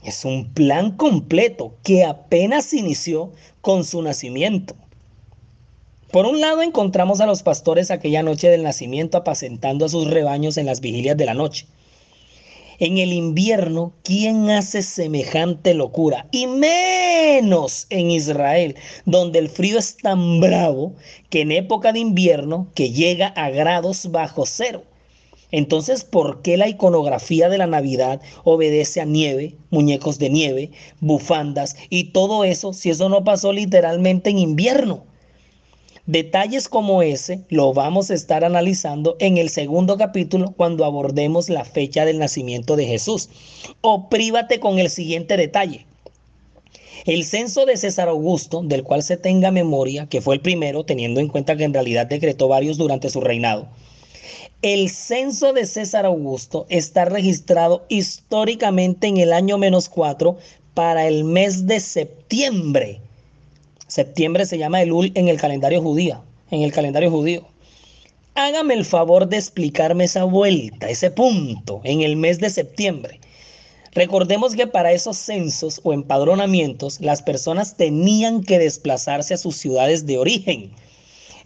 es 0.08 0.24
un 0.24 0.52
plan 0.52 0.92
completo 0.92 1.76
que 1.82 2.04
apenas 2.04 2.72
inició 2.72 3.32
con 3.60 3.84
su 3.84 4.02
nacimiento. 4.02 4.74
Por 6.10 6.24
un 6.24 6.40
lado 6.40 6.62
encontramos 6.62 7.20
a 7.20 7.26
los 7.26 7.42
pastores 7.42 7.90
aquella 7.90 8.22
noche 8.22 8.48
del 8.48 8.62
nacimiento 8.62 9.18
apacentando 9.18 9.84
a 9.84 9.88
sus 9.90 10.08
rebaños 10.08 10.56
en 10.56 10.66
las 10.66 10.80
vigilias 10.80 11.16
de 11.16 11.26
la 11.26 11.34
noche. 11.34 11.66
En 12.80 12.96
el 12.96 13.12
invierno, 13.12 13.92
¿quién 14.04 14.48
hace 14.50 14.82
semejante 14.82 15.74
locura? 15.74 16.26
Y 16.30 16.46
menos 16.46 17.86
en 17.90 18.10
Israel, 18.10 18.76
donde 19.04 19.40
el 19.40 19.48
frío 19.48 19.78
es 19.78 19.96
tan 19.96 20.40
bravo 20.40 20.94
que 21.28 21.42
en 21.42 21.52
época 21.52 21.92
de 21.92 21.98
invierno 21.98 22.68
que 22.74 22.90
llega 22.90 23.26
a 23.28 23.50
grados 23.50 24.10
bajo 24.10 24.46
cero. 24.46 24.84
Entonces, 25.50 26.04
¿por 26.04 26.42
qué 26.42 26.56
la 26.56 26.68
iconografía 26.68 27.48
de 27.48 27.58
la 27.58 27.66
Navidad 27.66 28.20
obedece 28.44 29.00
a 29.00 29.06
nieve, 29.06 29.54
muñecos 29.70 30.18
de 30.18 30.28
nieve, 30.28 30.70
bufandas 31.00 31.76
y 31.88 32.04
todo 32.04 32.44
eso 32.44 32.72
si 32.72 32.90
eso 32.90 33.08
no 33.08 33.24
pasó 33.24 33.52
literalmente 33.52 34.30
en 34.30 34.38
invierno? 34.38 35.04
Detalles 36.08 36.70
como 36.70 37.02
ese 37.02 37.40
lo 37.50 37.74
vamos 37.74 38.10
a 38.10 38.14
estar 38.14 38.42
analizando 38.42 39.16
en 39.20 39.36
el 39.36 39.50
segundo 39.50 39.98
capítulo 39.98 40.54
cuando 40.56 40.86
abordemos 40.86 41.50
la 41.50 41.66
fecha 41.66 42.06
del 42.06 42.18
nacimiento 42.18 42.76
de 42.76 42.86
Jesús. 42.86 43.28
O 43.82 44.08
prívate 44.08 44.58
con 44.58 44.78
el 44.78 44.88
siguiente 44.88 45.36
detalle. 45.36 45.84
El 47.04 47.24
censo 47.24 47.66
de 47.66 47.76
César 47.76 48.08
Augusto, 48.08 48.62
del 48.62 48.84
cual 48.84 49.02
se 49.02 49.18
tenga 49.18 49.50
memoria, 49.50 50.06
que 50.06 50.20
fue 50.20 50.34
el 50.34 50.40
primero, 50.40 50.84
teniendo 50.84 51.20
en 51.20 51.28
cuenta 51.28 51.56
que 51.56 51.64
en 51.64 51.74
realidad 51.74 52.06
decretó 52.06 52.48
varios 52.48 52.78
durante 52.78 53.10
su 53.10 53.20
reinado, 53.20 53.68
el 54.62 54.90
censo 54.90 55.52
de 55.52 55.66
César 55.66 56.04
Augusto 56.04 56.66
está 56.68 57.04
registrado 57.04 57.84
históricamente 57.88 59.06
en 59.06 59.18
el 59.18 59.32
año 59.32 59.56
menos 59.56 59.88
cuatro 59.88 60.38
para 60.74 61.06
el 61.06 61.22
mes 61.22 61.66
de 61.66 61.78
septiembre. 61.78 63.00
Septiembre 63.86 64.46
se 64.46 64.58
llama 64.58 64.82
Elul 64.82 65.12
en 65.14 65.28
el 65.28 65.40
calendario 65.40 65.80
judío, 65.80 66.24
en 66.50 66.62
el 66.62 66.72
calendario 66.72 67.10
judío. 67.10 67.46
Hágame 68.34 68.74
el 68.74 68.84
favor 68.84 69.28
de 69.28 69.36
explicarme 69.36 70.04
esa 70.04 70.24
vuelta, 70.24 70.88
ese 70.88 71.10
punto 71.12 71.80
en 71.84 72.02
el 72.02 72.16
mes 72.16 72.40
de 72.40 72.50
septiembre. 72.50 73.20
Recordemos 73.92 74.54
que 74.54 74.66
para 74.66 74.92
esos 74.92 75.16
censos 75.16 75.80
o 75.84 75.92
empadronamientos 75.92 77.00
las 77.00 77.22
personas 77.22 77.76
tenían 77.76 78.42
que 78.42 78.58
desplazarse 78.58 79.34
a 79.34 79.38
sus 79.38 79.56
ciudades 79.56 80.04
de 80.04 80.18
origen 80.18 80.72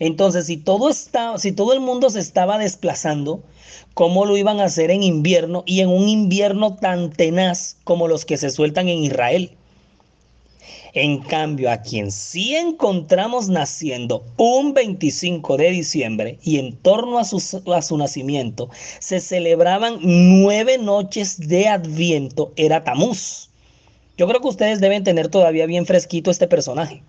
Entonces, 0.02 0.46
si 0.46 0.56
todo, 0.56 0.90
si 0.92 1.52
todo 1.52 1.72
el 1.72 1.78
mundo 1.78 2.10
se 2.10 2.18
estaba 2.18 2.58
desplazando, 2.58 3.40
¿cómo 3.94 4.24
lo 4.26 4.36
iban 4.36 4.58
a 4.58 4.64
hacer 4.64 4.90
en 4.90 5.04
invierno 5.04 5.62
y 5.64 5.78
en 5.78 5.90
un 5.90 6.08
invierno 6.08 6.74
tan 6.74 7.12
tenaz 7.12 7.76
como 7.84 8.08
los 8.08 8.24
que 8.24 8.36
se 8.36 8.50
sueltan 8.50 8.88
en 8.88 9.04
Israel? 9.04 9.52
En 10.92 11.20
cambio, 11.20 11.70
a 11.70 11.82
quien 11.82 12.10
sí 12.10 12.56
encontramos 12.56 13.48
naciendo 13.48 14.24
un 14.38 14.74
25 14.74 15.56
de 15.56 15.70
diciembre 15.70 16.38
y 16.42 16.58
en 16.58 16.76
torno 16.78 17.20
a 17.20 17.24
su, 17.24 17.62
a 17.72 17.80
su 17.80 17.96
nacimiento 17.96 18.70
se 18.98 19.20
celebraban 19.20 19.98
nueve 20.02 20.78
noches 20.78 21.38
de 21.38 21.68
Adviento, 21.68 22.52
era 22.56 22.82
Tamuz. 22.82 23.50
Yo 24.18 24.26
creo 24.26 24.40
que 24.40 24.48
ustedes 24.48 24.80
deben 24.80 25.04
tener 25.04 25.28
todavía 25.28 25.66
bien 25.66 25.86
fresquito 25.86 26.32
este 26.32 26.48
personaje. 26.48 27.04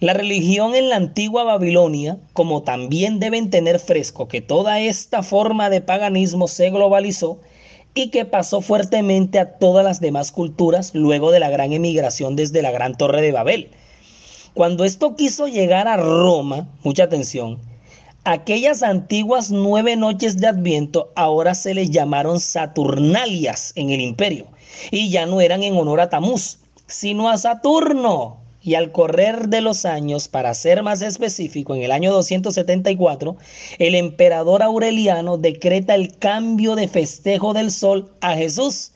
La 0.00 0.12
religión 0.12 0.76
en 0.76 0.90
la 0.90 0.96
antigua 0.96 1.42
Babilonia, 1.42 2.18
como 2.32 2.62
también 2.62 3.18
deben 3.18 3.50
tener 3.50 3.80
fresco 3.80 4.28
que 4.28 4.40
toda 4.40 4.78
esta 4.78 5.24
forma 5.24 5.70
de 5.70 5.80
paganismo 5.80 6.46
se 6.46 6.70
globalizó, 6.70 7.40
y 7.94 8.10
que 8.10 8.24
pasó 8.24 8.60
fuertemente 8.60 9.40
a 9.40 9.58
todas 9.58 9.84
las 9.84 10.00
demás 10.00 10.30
culturas 10.30 10.94
luego 10.94 11.32
de 11.32 11.40
la 11.40 11.50
gran 11.50 11.72
emigración 11.72 12.36
desde 12.36 12.62
la 12.62 12.70
Gran 12.70 12.94
Torre 12.94 13.20
de 13.22 13.32
Babel. 13.32 13.70
Cuando 14.54 14.84
esto 14.84 15.16
quiso 15.16 15.48
llegar 15.48 15.88
a 15.88 15.96
Roma, 15.96 16.68
mucha 16.84 17.04
atención, 17.04 17.58
aquellas 18.22 18.84
antiguas 18.84 19.50
nueve 19.50 19.96
noches 19.96 20.38
de 20.38 20.46
Adviento 20.46 21.10
ahora 21.16 21.56
se 21.56 21.74
les 21.74 21.90
llamaron 21.90 22.38
Saturnalias 22.38 23.72
en 23.74 23.90
el 23.90 24.00
imperio 24.00 24.46
y 24.92 25.10
ya 25.10 25.26
no 25.26 25.40
eran 25.40 25.64
en 25.64 25.76
honor 25.76 26.00
a 26.00 26.08
Tamuz, 26.08 26.58
sino 26.86 27.28
a 27.28 27.36
Saturno, 27.36 28.38
y 28.62 28.74
al 28.74 28.92
correr 28.92 29.48
de 29.48 29.60
los 29.60 29.84
años, 29.84 30.28
para 30.28 30.52
ser 30.54 30.82
más 30.82 31.00
específico, 31.00 31.74
en 31.74 31.82
el 31.82 31.92
año 31.92 32.12
274, 32.12 33.36
el 33.78 33.94
emperador 33.94 34.62
Aureliano 34.62 35.38
decreta 35.38 35.94
el 35.94 36.18
cambio 36.18 36.74
de 36.74 36.88
festejo 36.88 37.54
del 37.54 37.70
sol 37.70 38.10
a 38.20 38.34
Jesús. 38.34 38.92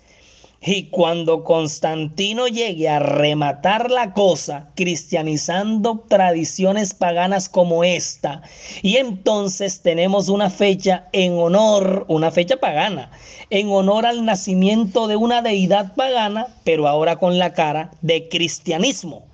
Y 0.64 0.84
cuando 0.84 1.42
Constantino 1.42 2.46
llegue 2.46 2.88
a 2.88 3.00
rematar 3.00 3.90
la 3.90 4.12
cosa, 4.12 4.70
cristianizando 4.76 6.04
tradiciones 6.06 6.94
paganas 6.94 7.48
como 7.48 7.82
esta, 7.82 8.42
y 8.80 8.96
entonces 8.96 9.80
tenemos 9.80 10.28
una 10.28 10.50
fecha 10.50 11.08
en 11.12 11.32
honor, 11.32 12.04
una 12.06 12.30
fecha 12.30 12.58
pagana, 12.58 13.10
en 13.50 13.70
honor 13.70 14.06
al 14.06 14.24
nacimiento 14.24 15.08
de 15.08 15.16
una 15.16 15.42
deidad 15.42 15.94
pagana, 15.96 16.46
pero 16.62 16.86
ahora 16.86 17.16
con 17.16 17.38
la 17.38 17.52
cara 17.54 17.90
de 18.00 18.28
cristianismo 18.28 19.24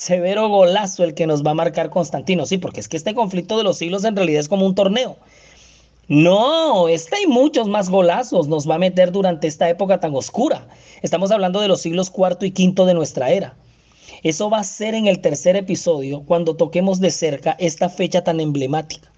severo 0.00 0.48
golazo 0.48 1.04
el 1.04 1.12
que 1.12 1.26
nos 1.26 1.44
va 1.44 1.50
a 1.50 1.54
marcar 1.54 1.90
Constantino. 1.90 2.46
Sí, 2.46 2.56
porque 2.56 2.80
es 2.80 2.88
que 2.88 2.96
este 2.96 3.14
conflicto 3.14 3.58
de 3.58 3.64
los 3.64 3.76
siglos 3.76 4.04
en 4.04 4.16
realidad 4.16 4.40
es 4.40 4.48
como 4.48 4.64
un 4.64 4.74
torneo. 4.74 5.18
No, 6.08 6.88
este 6.88 7.16
hay 7.16 7.26
muchos 7.26 7.68
más 7.68 7.90
golazos 7.90 8.48
nos 8.48 8.68
va 8.68 8.76
a 8.76 8.78
meter 8.78 9.12
durante 9.12 9.46
esta 9.46 9.68
época 9.68 10.00
tan 10.00 10.14
oscura. 10.14 10.66
Estamos 11.02 11.30
hablando 11.30 11.60
de 11.60 11.68
los 11.68 11.82
siglos 11.82 12.08
cuarto 12.08 12.46
y 12.46 12.50
quinto 12.50 12.86
de 12.86 12.94
nuestra 12.94 13.30
era. 13.30 13.54
Eso 14.22 14.48
va 14.48 14.60
a 14.60 14.64
ser 14.64 14.94
en 14.94 15.06
el 15.06 15.20
tercer 15.20 15.54
episodio 15.54 16.22
cuando 16.22 16.56
toquemos 16.56 16.98
de 17.00 17.10
cerca 17.10 17.54
esta 17.58 17.90
fecha 17.90 18.24
tan 18.24 18.40
emblemática. 18.40 19.12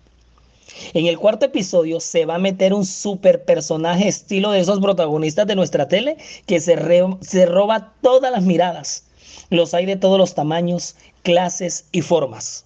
En 0.94 1.06
el 1.06 1.16
cuarto 1.16 1.46
episodio 1.46 2.00
se 2.00 2.26
va 2.26 2.34
a 2.34 2.40
meter 2.40 2.74
un 2.74 2.84
super 2.84 3.44
personaje 3.44 4.08
estilo 4.08 4.50
de 4.50 4.60
esos 4.60 4.80
protagonistas 4.80 5.46
de 5.46 5.54
nuestra 5.54 5.86
tele 5.86 6.16
que 6.46 6.58
se, 6.60 6.76
se 7.20 7.46
roba 7.46 7.92
todas 8.02 8.32
las 8.32 8.42
miradas 8.42 9.04
los 9.50 9.74
hay 9.74 9.86
de 9.86 9.96
todos 9.96 10.18
los 10.18 10.34
tamaños, 10.34 10.96
clases 11.22 11.86
y 11.92 12.02
formas. 12.02 12.64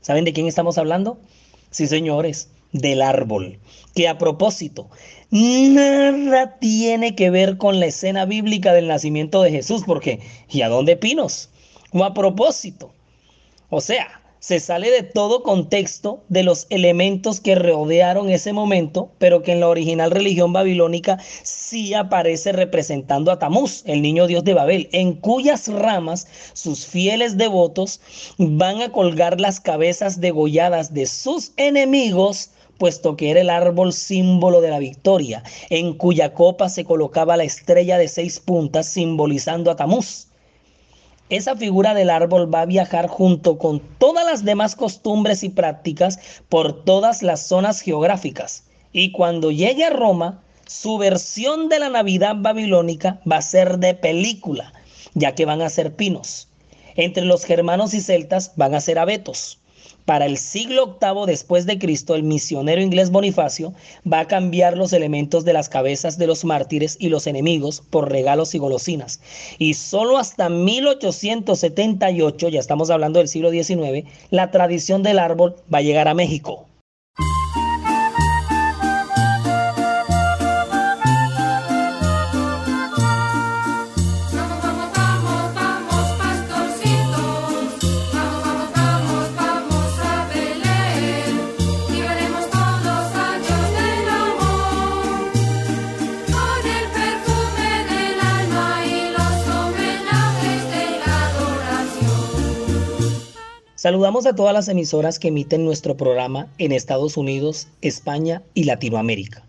¿Saben 0.00 0.24
de 0.24 0.32
quién 0.32 0.46
estamos 0.46 0.78
hablando? 0.78 1.18
Sí, 1.70 1.86
señores, 1.86 2.48
del 2.72 3.02
árbol. 3.02 3.58
Que 3.94 4.08
a 4.08 4.18
propósito, 4.18 4.88
nada 5.30 6.58
tiene 6.58 7.14
que 7.14 7.30
ver 7.30 7.56
con 7.58 7.80
la 7.80 7.86
escena 7.86 8.24
bíblica 8.24 8.72
del 8.72 8.88
nacimiento 8.88 9.42
de 9.42 9.50
Jesús, 9.50 9.82
porque 9.86 10.20
¿y 10.48 10.62
a 10.62 10.68
dónde 10.68 10.96
pinos? 10.96 11.50
O 11.92 12.04
a 12.04 12.14
propósito. 12.14 12.92
O 13.68 13.80
sea, 13.80 14.21
se 14.42 14.58
sale 14.58 14.90
de 14.90 15.04
todo 15.04 15.44
contexto 15.44 16.24
de 16.28 16.42
los 16.42 16.66
elementos 16.68 17.38
que 17.38 17.54
rodearon 17.54 18.28
ese 18.28 18.52
momento, 18.52 19.12
pero 19.18 19.44
que 19.44 19.52
en 19.52 19.60
la 19.60 19.68
original 19.68 20.10
religión 20.10 20.52
babilónica 20.52 21.20
sí 21.44 21.94
aparece 21.94 22.50
representando 22.50 23.30
a 23.30 23.38
Tamuz, 23.38 23.84
el 23.86 24.02
niño 24.02 24.26
dios 24.26 24.42
de 24.42 24.54
Babel, 24.54 24.88
en 24.90 25.14
cuyas 25.14 25.68
ramas 25.68 26.26
sus 26.54 26.86
fieles 26.86 27.38
devotos 27.38 28.00
van 28.36 28.82
a 28.82 28.90
colgar 28.90 29.40
las 29.40 29.60
cabezas 29.60 30.20
degolladas 30.20 30.92
de 30.92 31.06
sus 31.06 31.52
enemigos 31.56 32.50
puesto 32.78 33.14
que 33.16 33.30
era 33.30 33.42
el 33.42 33.50
árbol 33.50 33.92
símbolo 33.92 34.60
de 34.60 34.70
la 34.70 34.80
victoria, 34.80 35.44
en 35.70 35.92
cuya 35.94 36.34
copa 36.34 36.68
se 36.68 36.84
colocaba 36.84 37.36
la 37.36 37.44
estrella 37.44 37.96
de 37.96 38.08
seis 38.08 38.40
puntas 38.40 38.88
simbolizando 38.88 39.70
a 39.70 39.76
Tamuz 39.76 40.31
esa 41.32 41.56
figura 41.56 41.94
del 41.94 42.10
árbol 42.10 42.52
va 42.52 42.60
a 42.60 42.66
viajar 42.66 43.08
junto 43.08 43.56
con 43.56 43.80
todas 43.96 44.26
las 44.26 44.44
demás 44.44 44.76
costumbres 44.76 45.42
y 45.42 45.48
prácticas 45.48 46.18
por 46.50 46.84
todas 46.84 47.22
las 47.22 47.46
zonas 47.46 47.80
geográficas. 47.80 48.64
Y 48.92 49.12
cuando 49.12 49.50
llegue 49.50 49.86
a 49.86 49.90
Roma, 49.90 50.42
su 50.66 50.98
versión 50.98 51.70
de 51.70 51.78
la 51.78 51.88
Navidad 51.88 52.36
babilónica 52.36 53.18
va 53.30 53.38
a 53.38 53.42
ser 53.42 53.78
de 53.78 53.94
película, 53.94 54.74
ya 55.14 55.34
que 55.34 55.46
van 55.46 55.62
a 55.62 55.70
ser 55.70 55.96
pinos. 55.96 56.48
Entre 56.96 57.24
los 57.24 57.46
germanos 57.46 57.94
y 57.94 58.02
celtas 58.02 58.52
van 58.56 58.74
a 58.74 58.82
ser 58.82 58.98
abetos. 58.98 59.58
Para 60.04 60.26
el 60.26 60.36
siglo 60.36 60.98
VIII 61.00 61.26
después 61.26 61.64
de 61.64 61.78
Cristo, 61.78 62.16
el 62.16 62.24
misionero 62.24 62.80
inglés 62.80 63.10
Bonifacio 63.10 63.72
va 64.10 64.18
a 64.20 64.26
cambiar 64.26 64.76
los 64.76 64.92
elementos 64.92 65.44
de 65.44 65.52
las 65.52 65.68
cabezas 65.68 66.18
de 66.18 66.26
los 66.26 66.44
mártires 66.44 66.96
y 66.98 67.08
los 67.08 67.28
enemigos 67.28 67.84
por 67.88 68.10
regalos 68.10 68.52
y 68.54 68.58
golosinas. 68.58 69.20
Y 69.58 69.74
solo 69.74 70.18
hasta 70.18 70.48
1878, 70.48 72.48
ya 72.48 72.58
estamos 72.58 72.90
hablando 72.90 73.20
del 73.20 73.28
siglo 73.28 73.52
XIX, 73.52 74.08
la 74.30 74.50
tradición 74.50 75.04
del 75.04 75.20
árbol 75.20 75.54
va 75.72 75.78
a 75.78 75.82
llegar 75.82 76.08
a 76.08 76.14
México. 76.14 76.66
Saludamos 103.82 104.26
a 104.26 104.36
todas 104.36 104.54
las 104.54 104.68
emisoras 104.68 105.18
que 105.18 105.26
emiten 105.26 105.64
nuestro 105.64 105.96
programa 105.96 106.46
en 106.58 106.70
Estados 106.70 107.16
Unidos, 107.16 107.66
España 107.80 108.40
y 108.54 108.62
Latinoamérica. 108.62 109.42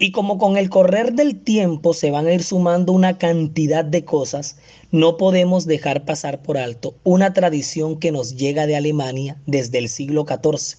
Y 0.00 0.10
como 0.10 0.38
con 0.38 0.56
el 0.56 0.70
correr 0.70 1.12
del 1.12 1.38
tiempo 1.38 1.94
se 1.94 2.10
van 2.10 2.26
a 2.26 2.32
ir 2.32 2.42
sumando 2.42 2.92
una 2.92 3.16
cantidad 3.16 3.84
de 3.84 4.04
cosas, 4.04 4.56
no 4.90 5.16
podemos 5.18 5.66
dejar 5.66 6.04
pasar 6.04 6.42
por 6.42 6.58
alto 6.58 6.96
una 7.04 7.32
tradición 7.32 8.00
que 8.00 8.10
nos 8.10 8.34
llega 8.34 8.66
de 8.66 8.74
Alemania 8.74 9.36
desde 9.46 9.78
el 9.78 9.88
siglo 9.88 10.26
XIV, 10.26 10.76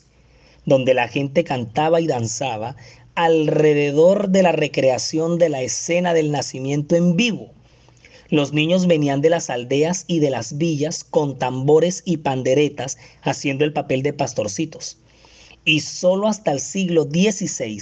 donde 0.66 0.94
la 0.94 1.08
gente 1.08 1.46
cantaba 1.46 2.02
y 2.02 2.08
danzaba 2.08 2.76
alrededor 3.16 4.28
de 4.28 4.44
la 4.44 4.52
recreación 4.52 5.38
de 5.38 5.48
la 5.48 5.62
escena 5.62 6.14
del 6.14 6.30
nacimiento 6.30 6.98
en 6.98 7.16
vivo 7.16 7.55
los 8.30 8.54
niños 8.54 8.88
venían 8.88 9.22
de 9.22 9.30
las 9.30 9.50
aldeas 9.50 10.06
y 10.08 10.20
de 10.20 10.30
las 10.30 10.58
villas 10.58 11.04
con 11.04 11.38
tambores 11.38 12.02
y 12.06 12.18
panderetas 12.18 12.98
haciendo 13.22 13.66
el 13.66 13.74
papel 13.74 14.02
de 14.04 14.14
pastorcitos. 14.14 14.98
Y 15.64 15.82
solo 15.82 16.28
hasta 16.28 16.52
el 16.52 16.60
siglo 16.60 17.04
XVI 17.04 17.82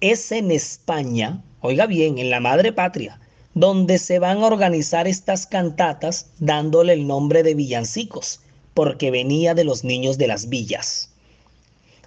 es 0.00 0.32
en 0.32 0.50
España, 0.50 1.42
oiga 1.60 1.86
bien, 1.86 2.18
en 2.18 2.30
la 2.30 2.40
madre 2.40 2.72
patria, 2.72 3.20
donde 3.54 3.98
se 3.98 4.18
van 4.18 4.38
a 4.38 4.46
organizar 4.46 5.06
estas 5.06 5.46
cantatas 5.46 6.30
dándole 6.38 6.92
el 6.92 7.06
nombre 7.06 7.42
de 7.42 7.54
villancicos, 7.54 8.40
porque 8.74 9.10
venía 9.10 9.54
de 9.54 9.64
los 9.64 9.84
niños 9.84 10.18
de 10.18 10.26
las 10.26 10.48
villas. 10.48 11.13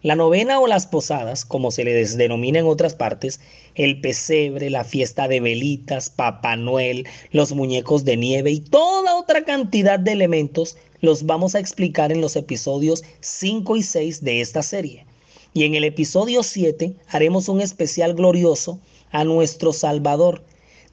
La 0.08 0.16
novena 0.16 0.62
o 0.62 0.68
las 0.68 0.88
posadas, 0.88 1.44
como 1.44 1.70
se 1.70 1.84
les 1.84 2.16
denomina 2.16 2.60
en 2.60 2.66
otras 2.66 2.96
partes, 2.96 3.42
el 3.76 4.00
pesebre, 4.00 4.70
la 4.70 4.86
fiesta 4.86 5.28
de 5.28 5.42
velitas, 5.42 6.10
Papá 6.10 6.56
Noel, 6.56 7.06
los 7.34 7.52
muñecos 7.52 8.06
de 8.06 8.16
nieve 8.16 8.52
y 8.52 8.62
toda 8.62 9.18
otra 9.18 9.44
cantidad 9.44 10.00
de 10.00 10.14
elementos 10.14 10.78
los 11.02 11.26
vamos 11.26 11.56
a 11.56 11.60
explicar 11.60 12.14
en 12.14 12.22
los 12.22 12.38
episodios 12.38 13.04
5 13.20 13.76
y 13.76 13.84
6 13.84 14.24
de 14.24 14.40
esta 14.40 14.64
serie. 14.64 15.06
Y 15.54 15.66
en 15.66 15.76
el 15.76 15.84
episodio 15.84 16.42
7 16.42 16.94
haremos 17.10 17.50
un 17.50 17.60
especial 17.60 18.14
glorioso 18.14 18.80
a 19.12 19.26
nuestro 19.26 19.74
Salvador, 19.74 20.42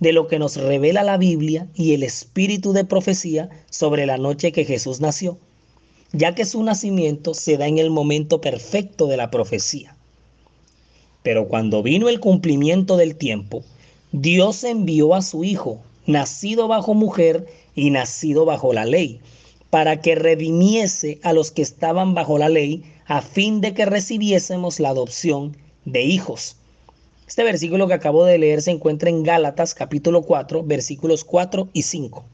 de 0.01 0.13
lo 0.13 0.27
que 0.27 0.41
nos 0.41 0.57
revela 0.57 1.05
la 1.05 1.19
Biblia 1.19 1.69
y 1.77 1.95
el 1.95 2.03
espíritu 2.03 2.73
de 2.73 2.85
profecía 2.85 3.49
sobre 3.71 4.07
la 4.07 4.19
noche 4.19 4.51
que 4.51 4.65
Jesús 4.65 5.01
nació. 5.01 5.39
Ya 6.15 6.35
que 6.35 6.45
su 6.45 6.63
nacimiento 6.63 7.35
se 7.35 7.59
da 7.59 7.67
en 7.67 7.79
el 7.79 7.91
momento 7.91 8.41
perfecto 8.41 9.09
de 9.09 9.17
la 9.17 9.31
profecía. 9.33 9.97
Pero 11.25 11.49
cuando 11.49 11.83
vino 11.83 12.09
el 12.09 12.21
cumplimiento 12.21 12.97
del 12.97 13.17
tiempo, 13.17 13.65
Dios 14.13 14.63
envió 14.63 15.15
a 15.15 15.23
su 15.23 15.43
Hijo, 15.43 15.81
nacido 16.07 16.69
bajo 16.69 16.95
mujer 16.95 17.47
y 17.75 17.91
nacido 17.91 18.45
bajo 18.45 18.73
la 18.73 18.85
ley, 18.85 19.21
para 19.71 20.01
que 20.01 20.15
redimiese 20.15 21.19
a 21.25 21.33
los 21.33 21.51
que 21.51 21.63
estaban 21.63 22.15
bajo 22.15 22.39
la 22.39 22.49
ley, 22.49 22.85
a 23.07 23.21
fin 23.21 23.61
de 23.61 23.75
que 23.75 23.85
recibiésemos 23.85 24.79
la 24.79 24.91
adopción 24.91 25.57
de 25.85 26.03
hijos. 26.03 26.57
Este 27.27 27.43
versículo 27.43 27.89
que 27.89 27.95
acabo 27.95 28.25
de 28.25 28.39
leer 28.39 28.63
se 28.63 28.71
encuentra 28.71 29.11
en 29.11 29.25
Gálatas 29.25 29.75
capítulo 29.75 30.23
4, 30.23 30.63
versículos 30.63 31.25
4 31.25 31.71
y 31.73 31.83
5. 31.83 32.25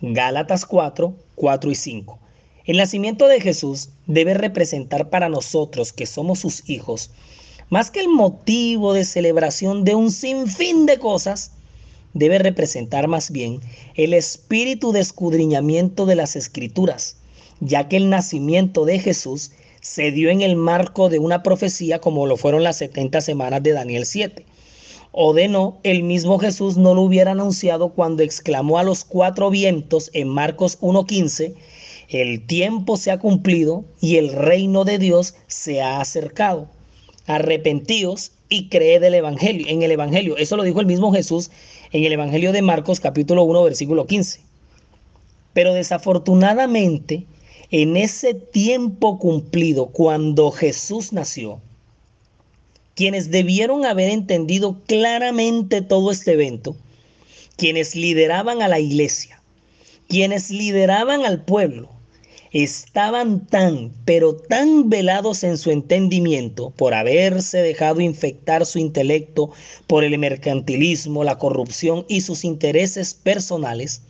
Gálatas 0.00 0.64
4, 0.64 1.14
4 1.34 1.70
y 1.70 1.74
5. 1.74 2.18
El 2.66 2.78
nacimiento 2.78 3.28
de 3.28 3.40
Jesús 3.40 3.90
debe 4.06 4.34
representar 4.34 5.08
para 5.08 5.28
nosotros 5.28 5.92
que 5.92 6.04
somos 6.04 6.40
sus 6.40 6.68
hijos, 6.68 7.10
más 7.70 7.92
que 7.92 8.00
el 8.00 8.08
motivo 8.08 8.92
de 8.92 9.04
celebración 9.04 9.84
de 9.84 9.94
un 9.94 10.10
sinfín 10.10 10.84
de 10.84 10.98
cosas, 10.98 11.52
debe 12.12 12.38
representar 12.38 13.06
más 13.06 13.30
bien 13.30 13.60
el 13.94 14.14
espíritu 14.14 14.90
de 14.90 14.98
escudriñamiento 14.98 16.06
de 16.06 16.16
las 16.16 16.34
escrituras, 16.34 17.18
ya 17.60 17.88
que 17.88 17.98
el 17.98 18.10
nacimiento 18.10 18.84
de 18.84 18.98
Jesús 18.98 19.52
se 19.80 20.10
dio 20.10 20.30
en 20.30 20.40
el 20.40 20.56
marco 20.56 21.08
de 21.08 21.20
una 21.20 21.44
profecía 21.44 22.00
como 22.00 22.26
lo 22.26 22.36
fueron 22.36 22.64
las 22.64 22.78
70 22.78 23.20
semanas 23.20 23.62
de 23.62 23.74
Daniel 23.74 24.06
7. 24.06 24.44
O 25.12 25.34
de 25.34 25.46
no, 25.46 25.78
el 25.84 26.02
mismo 26.02 26.40
Jesús 26.40 26.76
no 26.76 26.94
lo 26.94 27.02
hubiera 27.02 27.30
anunciado 27.30 27.90
cuando 27.90 28.24
exclamó 28.24 28.78
a 28.78 28.82
los 28.82 29.04
cuatro 29.04 29.50
vientos 29.50 30.10
en 30.14 30.28
Marcos 30.28 30.80
1.15, 30.80 31.54
el 32.08 32.46
tiempo 32.46 32.96
se 32.96 33.10
ha 33.10 33.18
cumplido 33.18 33.84
y 34.00 34.16
el 34.16 34.32
reino 34.32 34.84
de 34.84 34.98
Dios 34.98 35.34
se 35.48 35.82
ha 35.82 36.00
acercado. 36.00 36.68
Arrepentíos 37.26 38.32
y 38.48 38.68
creed 38.68 39.02
el 39.02 39.14
evangelio, 39.14 39.66
en 39.68 39.82
el 39.82 39.90
evangelio. 39.90 40.36
Eso 40.36 40.56
lo 40.56 40.62
dijo 40.62 40.80
el 40.80 40.86
mismo 40.86 41.12
Jesús 41.12 41.50
en 41.92 42.04
el 42.04 42.12
evangelio 42.12 42.52
de 42.52 42.62
Marcos 42.62 43.00
capítulo 43.00 43.42
1 43.44 43.64
versículo 43.64 44.06
15. 44.06 44.40
Pero 45.52 45.74
desafortunadamente, 45.74 47.24
en 47.70 47.96
ese 47.96 48.34
tiempo 48.34 49.18
cumplido, 49.18 49.86
cuando 49.86 50.52
Jesús 50.52 51.12
nació, 51.12 51.60
quienes 52.94 53.30
debieron 53.30 53.84
haber 53.84 54.10
entendido 54.10 54.80
claramente 54.86 55.82
todo 55.82 56.12
este 56.12 56.34
evento, 56.34 56.76
quienes 57.56 57.96
lideraban 57.96 58.62
a 58.62 58.68
la 58.68 58.78
iglesia, 58.78 59.42
quienes 60.08 60.50
lideraban 60.50 61.24
al 61.26 61.44
pueblo, 61.44 61.95
estaban 62.62 63.46
tan, 63.46 63.92
pero 64.06 64.34
tan 64.34 64.88
velados 64.88 65.44
en 65.44 65.58
su 65.58 65.70
entendimiento 65.70 66.70
por 66.70 66.94
haberse 66.94 67.58
dejado 67.58 68.00
infectar 68.00 68.64
su 68.64 68.78
intelecto 68.78 69.50
por 69.86 70.04
el 70.04 70.16
mercantilismo, 70.18 71.22
la 71.22 71.38
corrupción 71.38 72.06
y 72.08 72.22
sus 72.22 72.44
intereses 72.44 73.12
personales, 73.12 74.00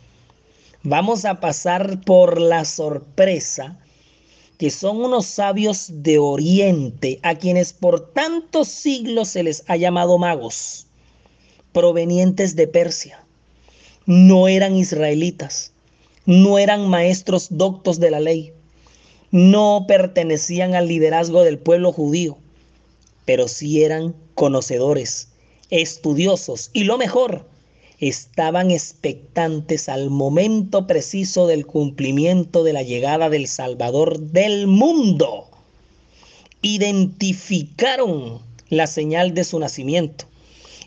vamos 0.85 1.25
a 1.25 1.41
pasar 1.41 2.01
por 2.03 2.41
la 2.41 2.65
sorpresa 2.65 3.79
que 4.59 4.71
son 4.71 5.03
unos 5.03 5.27
sabios 5.27 5.89
de 5.91 6.19
Oriente 6.19 7.19
a 7.23 7.35
quienes 7.35 7.73
por 7.73 8.13
tantos 8.13 8.69
siglos 8.69 9.29
se 9.29 9.43
les 9.43 9.65
ha 9.67 9.77
llamado 9.77 10.19
magos, 10.19 10.87
provenientes 11.73 12.55
de 12.55 12.69
Persia. 12.69 13.23
No 14.07 14.47
eran 14.47 14.77
israelitas 14.77 15.73
no 16.27 16.59
eran 16.59 16.89
maestros 16.89 17.49
doctos 17.51 17.99
de 17.99 18.11
la 18.11 18.21
ley, 18.21 18.53
no 19.31 19.87
pertenecían 19.89 20.75
al 20.75 20.89
liderazgo 20.89 21.43
del 21.43 21.59
pueblo 21.59 21.93
judío, 21.93 22.37
pero 23.25 23.49
sí 23.49 23.83
eran 23.83 24.15
conocedores, 24.35 25.29
estudiosos 25.71 26.71
y 26.73 26.85
lo 26.85 26.99
mejor, 26.99 27.47
estaban 27.99 28.71
expectantes 28.71 29.89
al 29.89 30.11
momento 30.11 30.87
preciso 30.87 31.47
del 31.47 31.67
cumplimiento 31.67 32.63
de 32.63 32.73
la 32.73 32.83
llegada 32.83 33.31
del 33.31 33.47
Salvador 33.47 34.21
del 34.21 34.67
mundo. 34.67 35.47
Identificaron 36.61 38.41
la 38.69 38.87
señal 38.87 39.33
de 39.35 39.45
su 39.45 39.59
nacimiento. 39.59 40.27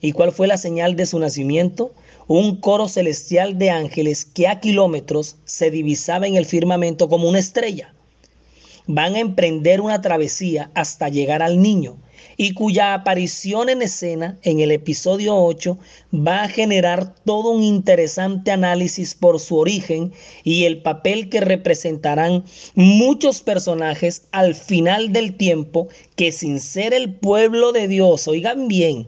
¿Y 0.02 0.12
cuál 0.12 0.32
fue 0.32 0.48
la 0.48 0.58
señal 0.58 0.96
de 0.96 1.06
su 1.06 1.20
nacimiento? 1.20 1.94
Un 2.30 2.58
coro 2.58 2.88
celestial 2.88 3.58
de 3.58 3.72
ángeles 3.72 4.24
que 4.24 4.48
a 4.48 4.60
kilómetros 4.60 5.38
se 5.46 5.72
divisaba 5.72 6.28
en 6.28 6.36
el 6.36 6.46
firmamento 6.46 7.10
como 7.10 7.28
una 7.28 7.40
estrella. 7.40 7.92
Van 8.86 9.16
a 9.16 9.20
emprender 9.20 9.82
una 9.82 10.00
travesía 10.00 10.70
hasta 10.76 11.10
llegar 11.10 11.42
al 11.42 11.60
niño 11.60 11.98
y 12.38 12.54
cuya 12.54 12.94
aparición 12.94 13.68
en 13.68 13.82
escena 13.82 14.38
en 14.44 14.60
el 14.60 14.70
episodio 14.70 15.36
8 15.38 15.80
va 16.14 16.44
a 16.44 16.50
generar 16.50 17.16
todo 17.26 17.50
un 17.50 17.64
interesante 17.64 18.52
análisis 18.52 19.16
por 19.16 19.40
su 19.40 19.58
origen 19.58 20.14
y 20.44 20.66
el 20.66 20.84
papel 20.84 21.30
que 21.30 21.42
representarán 21.42 22.46
muchos 22.76 23.42
personajes 23.42 24.28
al 24.32 24.54
final 24.54 25.12
del 25.14 25.36
tiempo 25.36 25.88
que 26.16 26.32
sin 26.32 26.60
ser 26.60 26.94
el 26.94 27.12
pueblo 27.12 27.72
de 27.72 27.88
Dios, 27.88 28.28
oigan 28.28 28.68
bien, 28.68 29.08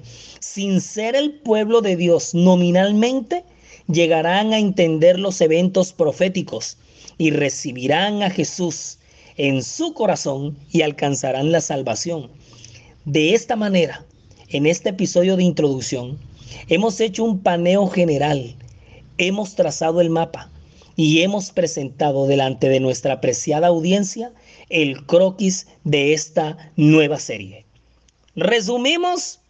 sin 0.53 0.81
ser 0.81 1.15
el 1.15 1.31
pueblo 1.31 1.81
de 1.81 1.95
Dios 1.95 2.33
nominalmente, 2.33 3.45
llegarán 3.87 4.51
a 4.51 4.59
entender 4.59 5.17
los 5.17 5.39
eventos 5.39 5.93
proféticos 5.93 6.77
y 7.17 7.31
recibirán 7.31 8.21
a 8.21 8.29
Jesús 8.29 8.97
en 9.37 9.63
su 9.63 9.93
corazón 9.93 10.57
y 10.71 10.81
alcanzarán 10.81 11.51
la 11.51 11.61
salvación. 11.61 12.29
De 13.05 13.33
esta 13.33 13.55
manera, 13.55 14.05
en 14.49 14.65
este 14.65 14.89
episodio 14.89 15.37
de 15.37 15.43
introducción, 15.43 16.19
hemos 16.67 16.99
hecho 16.99 17.23
un 17.23 17.39
paneo 17.39 17.87
general, 17.87 18.55
hemos 19.17 19.55
trazado 19.55 20.01
el 20.01 20.09
mapa 20.09 20.51
y 20.97 21.21
hemos 21.21 21.51
presentado 21.51 22.27
delante 22.27 22.67
de 22.67 22.81
nuestra 22.81 23.13
apreciada 23.13 23.67
audiencia 23.67 24.33
el 24.69 25.05
croquis 25.05 25.67
de 25.85 26.13
esta 26.13 26.57
nueva 26.75 27.19
serie. 27.19 27.65
Resumimos 28.35 29.40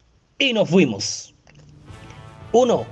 y 0.50 0.54
nos 0.54 0.70
fuimos. 0.70 1.34
1. 2.54 2.86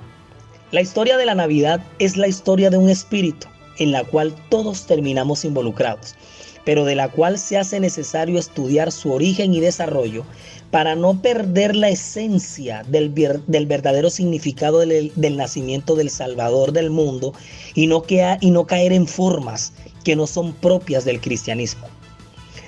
La 0.72 0.82
historia 0.82 1.18
de 1.18 1.26
la 1.26 1.36
Navidad 1.36 1.82
es 1.98 2.16
la 2.16 2.28
historia 2.28 2.70
de 2.70 2.78
un 2.78 2.90
espíritu 2.90 3.48
en 3.80 3.92
la 3.92 4.04
cual 4.04 4.36
todos 4.50 4.86
terminamos 4.86 5.46
involucrados, 5.46 6.16
pero 6.66 6.86
de 6.86 6.96
la 6.96 7.10
cual 7.10 7.40
se 7.40 7.58
hace 7.58 7.80
necesario 7.80 8.38
estudiar 8.38 8.92
su 8.92 9.12
origen 9.12 9.54
y 9.54 9.60
desarrollo 9.60 10.26
para 10.70 10.96
no 10.96 11.22
perder 11.22 11.76
la 11.76 11.90
esencia 11.90 12.84
del, 12.88 13.14
del 13.48 13.66
verdadero 13.66 14.10
significado 14.10 14.80
del, 14.80 15.12
del, 15.16 15.38
nacimiento 15.38 15.96
del 15.96 16.10
Salvador 16.10 16.72
del 16.72 16.92
mundo 16.92 17.34
y 17.74 17.88
no, 17.88 18.04
caer 18.04 18.94
en 18.94 19.08
formas 19.08 19.74
que 20.04 20.16
no 20.16 20.28
son 20.28 20.54
propias 20.54 21.06
del 21.06 21.20
cristianismo. 21.20 21.88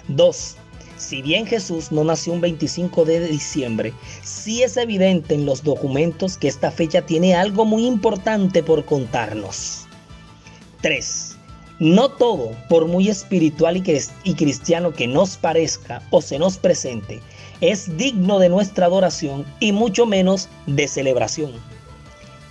2. 0.08 0.58
Si 1.02 1.24
bien 1.24 1.48
Jesús 1.48 1.92
no 1.92 2.04
nació 2.04 2.32
un 2.32 2.42
25 2.42 3.06
de 3.06 3.28
diciembre, 3.28 3.92
sí 4.22 4.62
es 4.62 4.78
evidente 4.78 5.34
en 5.34 5.48
los 5.48 5.64
documentos 5.64 6.38
que 6.38 6.48
esta 6.48 6.70
fecha 6.70 7.02
tiene 7.02 7.34
algo 7.34 7.66
muy 7.66 7.88
importante 7.88 8.62
por 8.62 8.86
contarnos. 8.86 9.88
3. 10.82 11.38
No 11.80 12.10
todo, 12.10 12.52
por 12.70 12.86
muy 12.86 13.10
espiritual 13.10 13.78
y 14.24 14.34
cristiano 14.36 14.94
que 14.94 15.08
nos 15.08 15.38
parezca 15.38 16.04
o 16.12 16.22
se 16.22 16.38
nos 16.38 16.60
presente, 16.60 17.20
es 17.62 17.98
digno 17.98 18.38
de 18.38 18.50
nuestra 18.50 18.86
adoración 18.86 19.44
y 19.60 19.72
mucho 19.72 20.06
menos 20.06 20.50
de 20.68 20.88
celebración. 20.88 21.52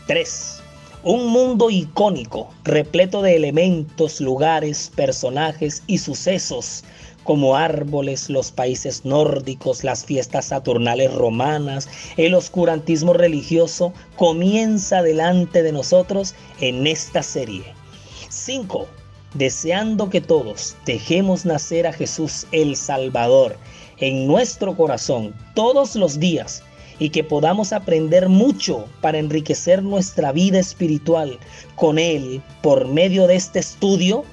3. 0.09 0.57
Un 1.05 1.29
mundo 1.29 1.71
icónico, 1.71 2.53
repleto 2.65 3.23
de 3.23 3.37
elementos, 3.37 4.21
lugares, 4.21 4.91
personajes 4.95 5.85
y 5.87 5.99
sucesos 5.99 6.85
como 7.31 7.55
árboles, 7.55 8.29
los 8.29 8.51
países 8.51 9.05
nórdicos, 9.05 9.85
las 9.85 10.05
fiestas 10.05 10.47
saturnales 10.47 11.15
romanas, 11.15 11.89
el 12.17 12.35
oscurantismo 12.35 13.13
religioso, 13.13 13.93
comienza 14.17 15.01
delante 15.01 15.63
de 15.63 15.71
nosotros 15.71 16.35
en 16.61 16.89
esta 16.89 17.23
serie. 17.23 17.63
5. 18.31 18.85
Deseando 19.35 20.11
que 20.11 20.21
todos 20.21 20.77
dejemos 20.85 21.45
nacer 21.47 21.87
a 21.87 21.93
Jesús 21.93 22.49
el 22.51 22.75
Salvador 22.75 23.57
en 23.99 24.27
nuestro 24.27 24.77
corazón 24.77 25.33
todos 25.55 25.95
los 25.95 26.19
días 26.19 26.65
y 26.99 27.11
que 27.11 27.23
podamos 27.23 27.73
aprender 27.73 28.29
mucho 28.29 28.87
para 29.01 29.19
enriquecer 29.19 29.85
nuestra 29.85 30.33
vida 30.33 30.59
espiritual 30.59 31.39
con 31.77 32.01
Él 32.01 32.43
por 32.61 32.89
medio 32.89 33.29
de 33.29 33.37
este 33.37 33.61
estudio 33.61 34.25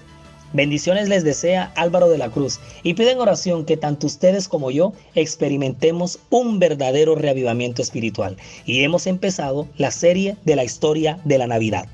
Bendiciones 0.54 1.10
les 1.10 1.24
desea 1.24 1.72
Álvaro 1.76 2.10
de 2.10 2.18
la 2.18 2.30
Cruz 2.30 2.60
y 2.82 2.94
piden 2.94 3.20
oración 3.20 3.66
que 3.66 3.76
tanto 3.76 4.08
ustedes 4.08 4.48
como 4.48 4.72
yo 4.72 4.94
experimentemos 5.14 6.20
un 6.30 6.60
verdadero 6.60 7.16
reavivamiento 7.16 7.82
espiritual. 7.82 8.38
Y 8.66 8.84
hemos 8.84 9.08
empezado 9.08 9.68
la 9.78 9.92
serie 9.92 10.38
de 10.46 10.56
la 10.56 10.64
historia 10.64 11.20
de 11.26 11.38
la 11.38 11.48
Navidad. 11.48 11.88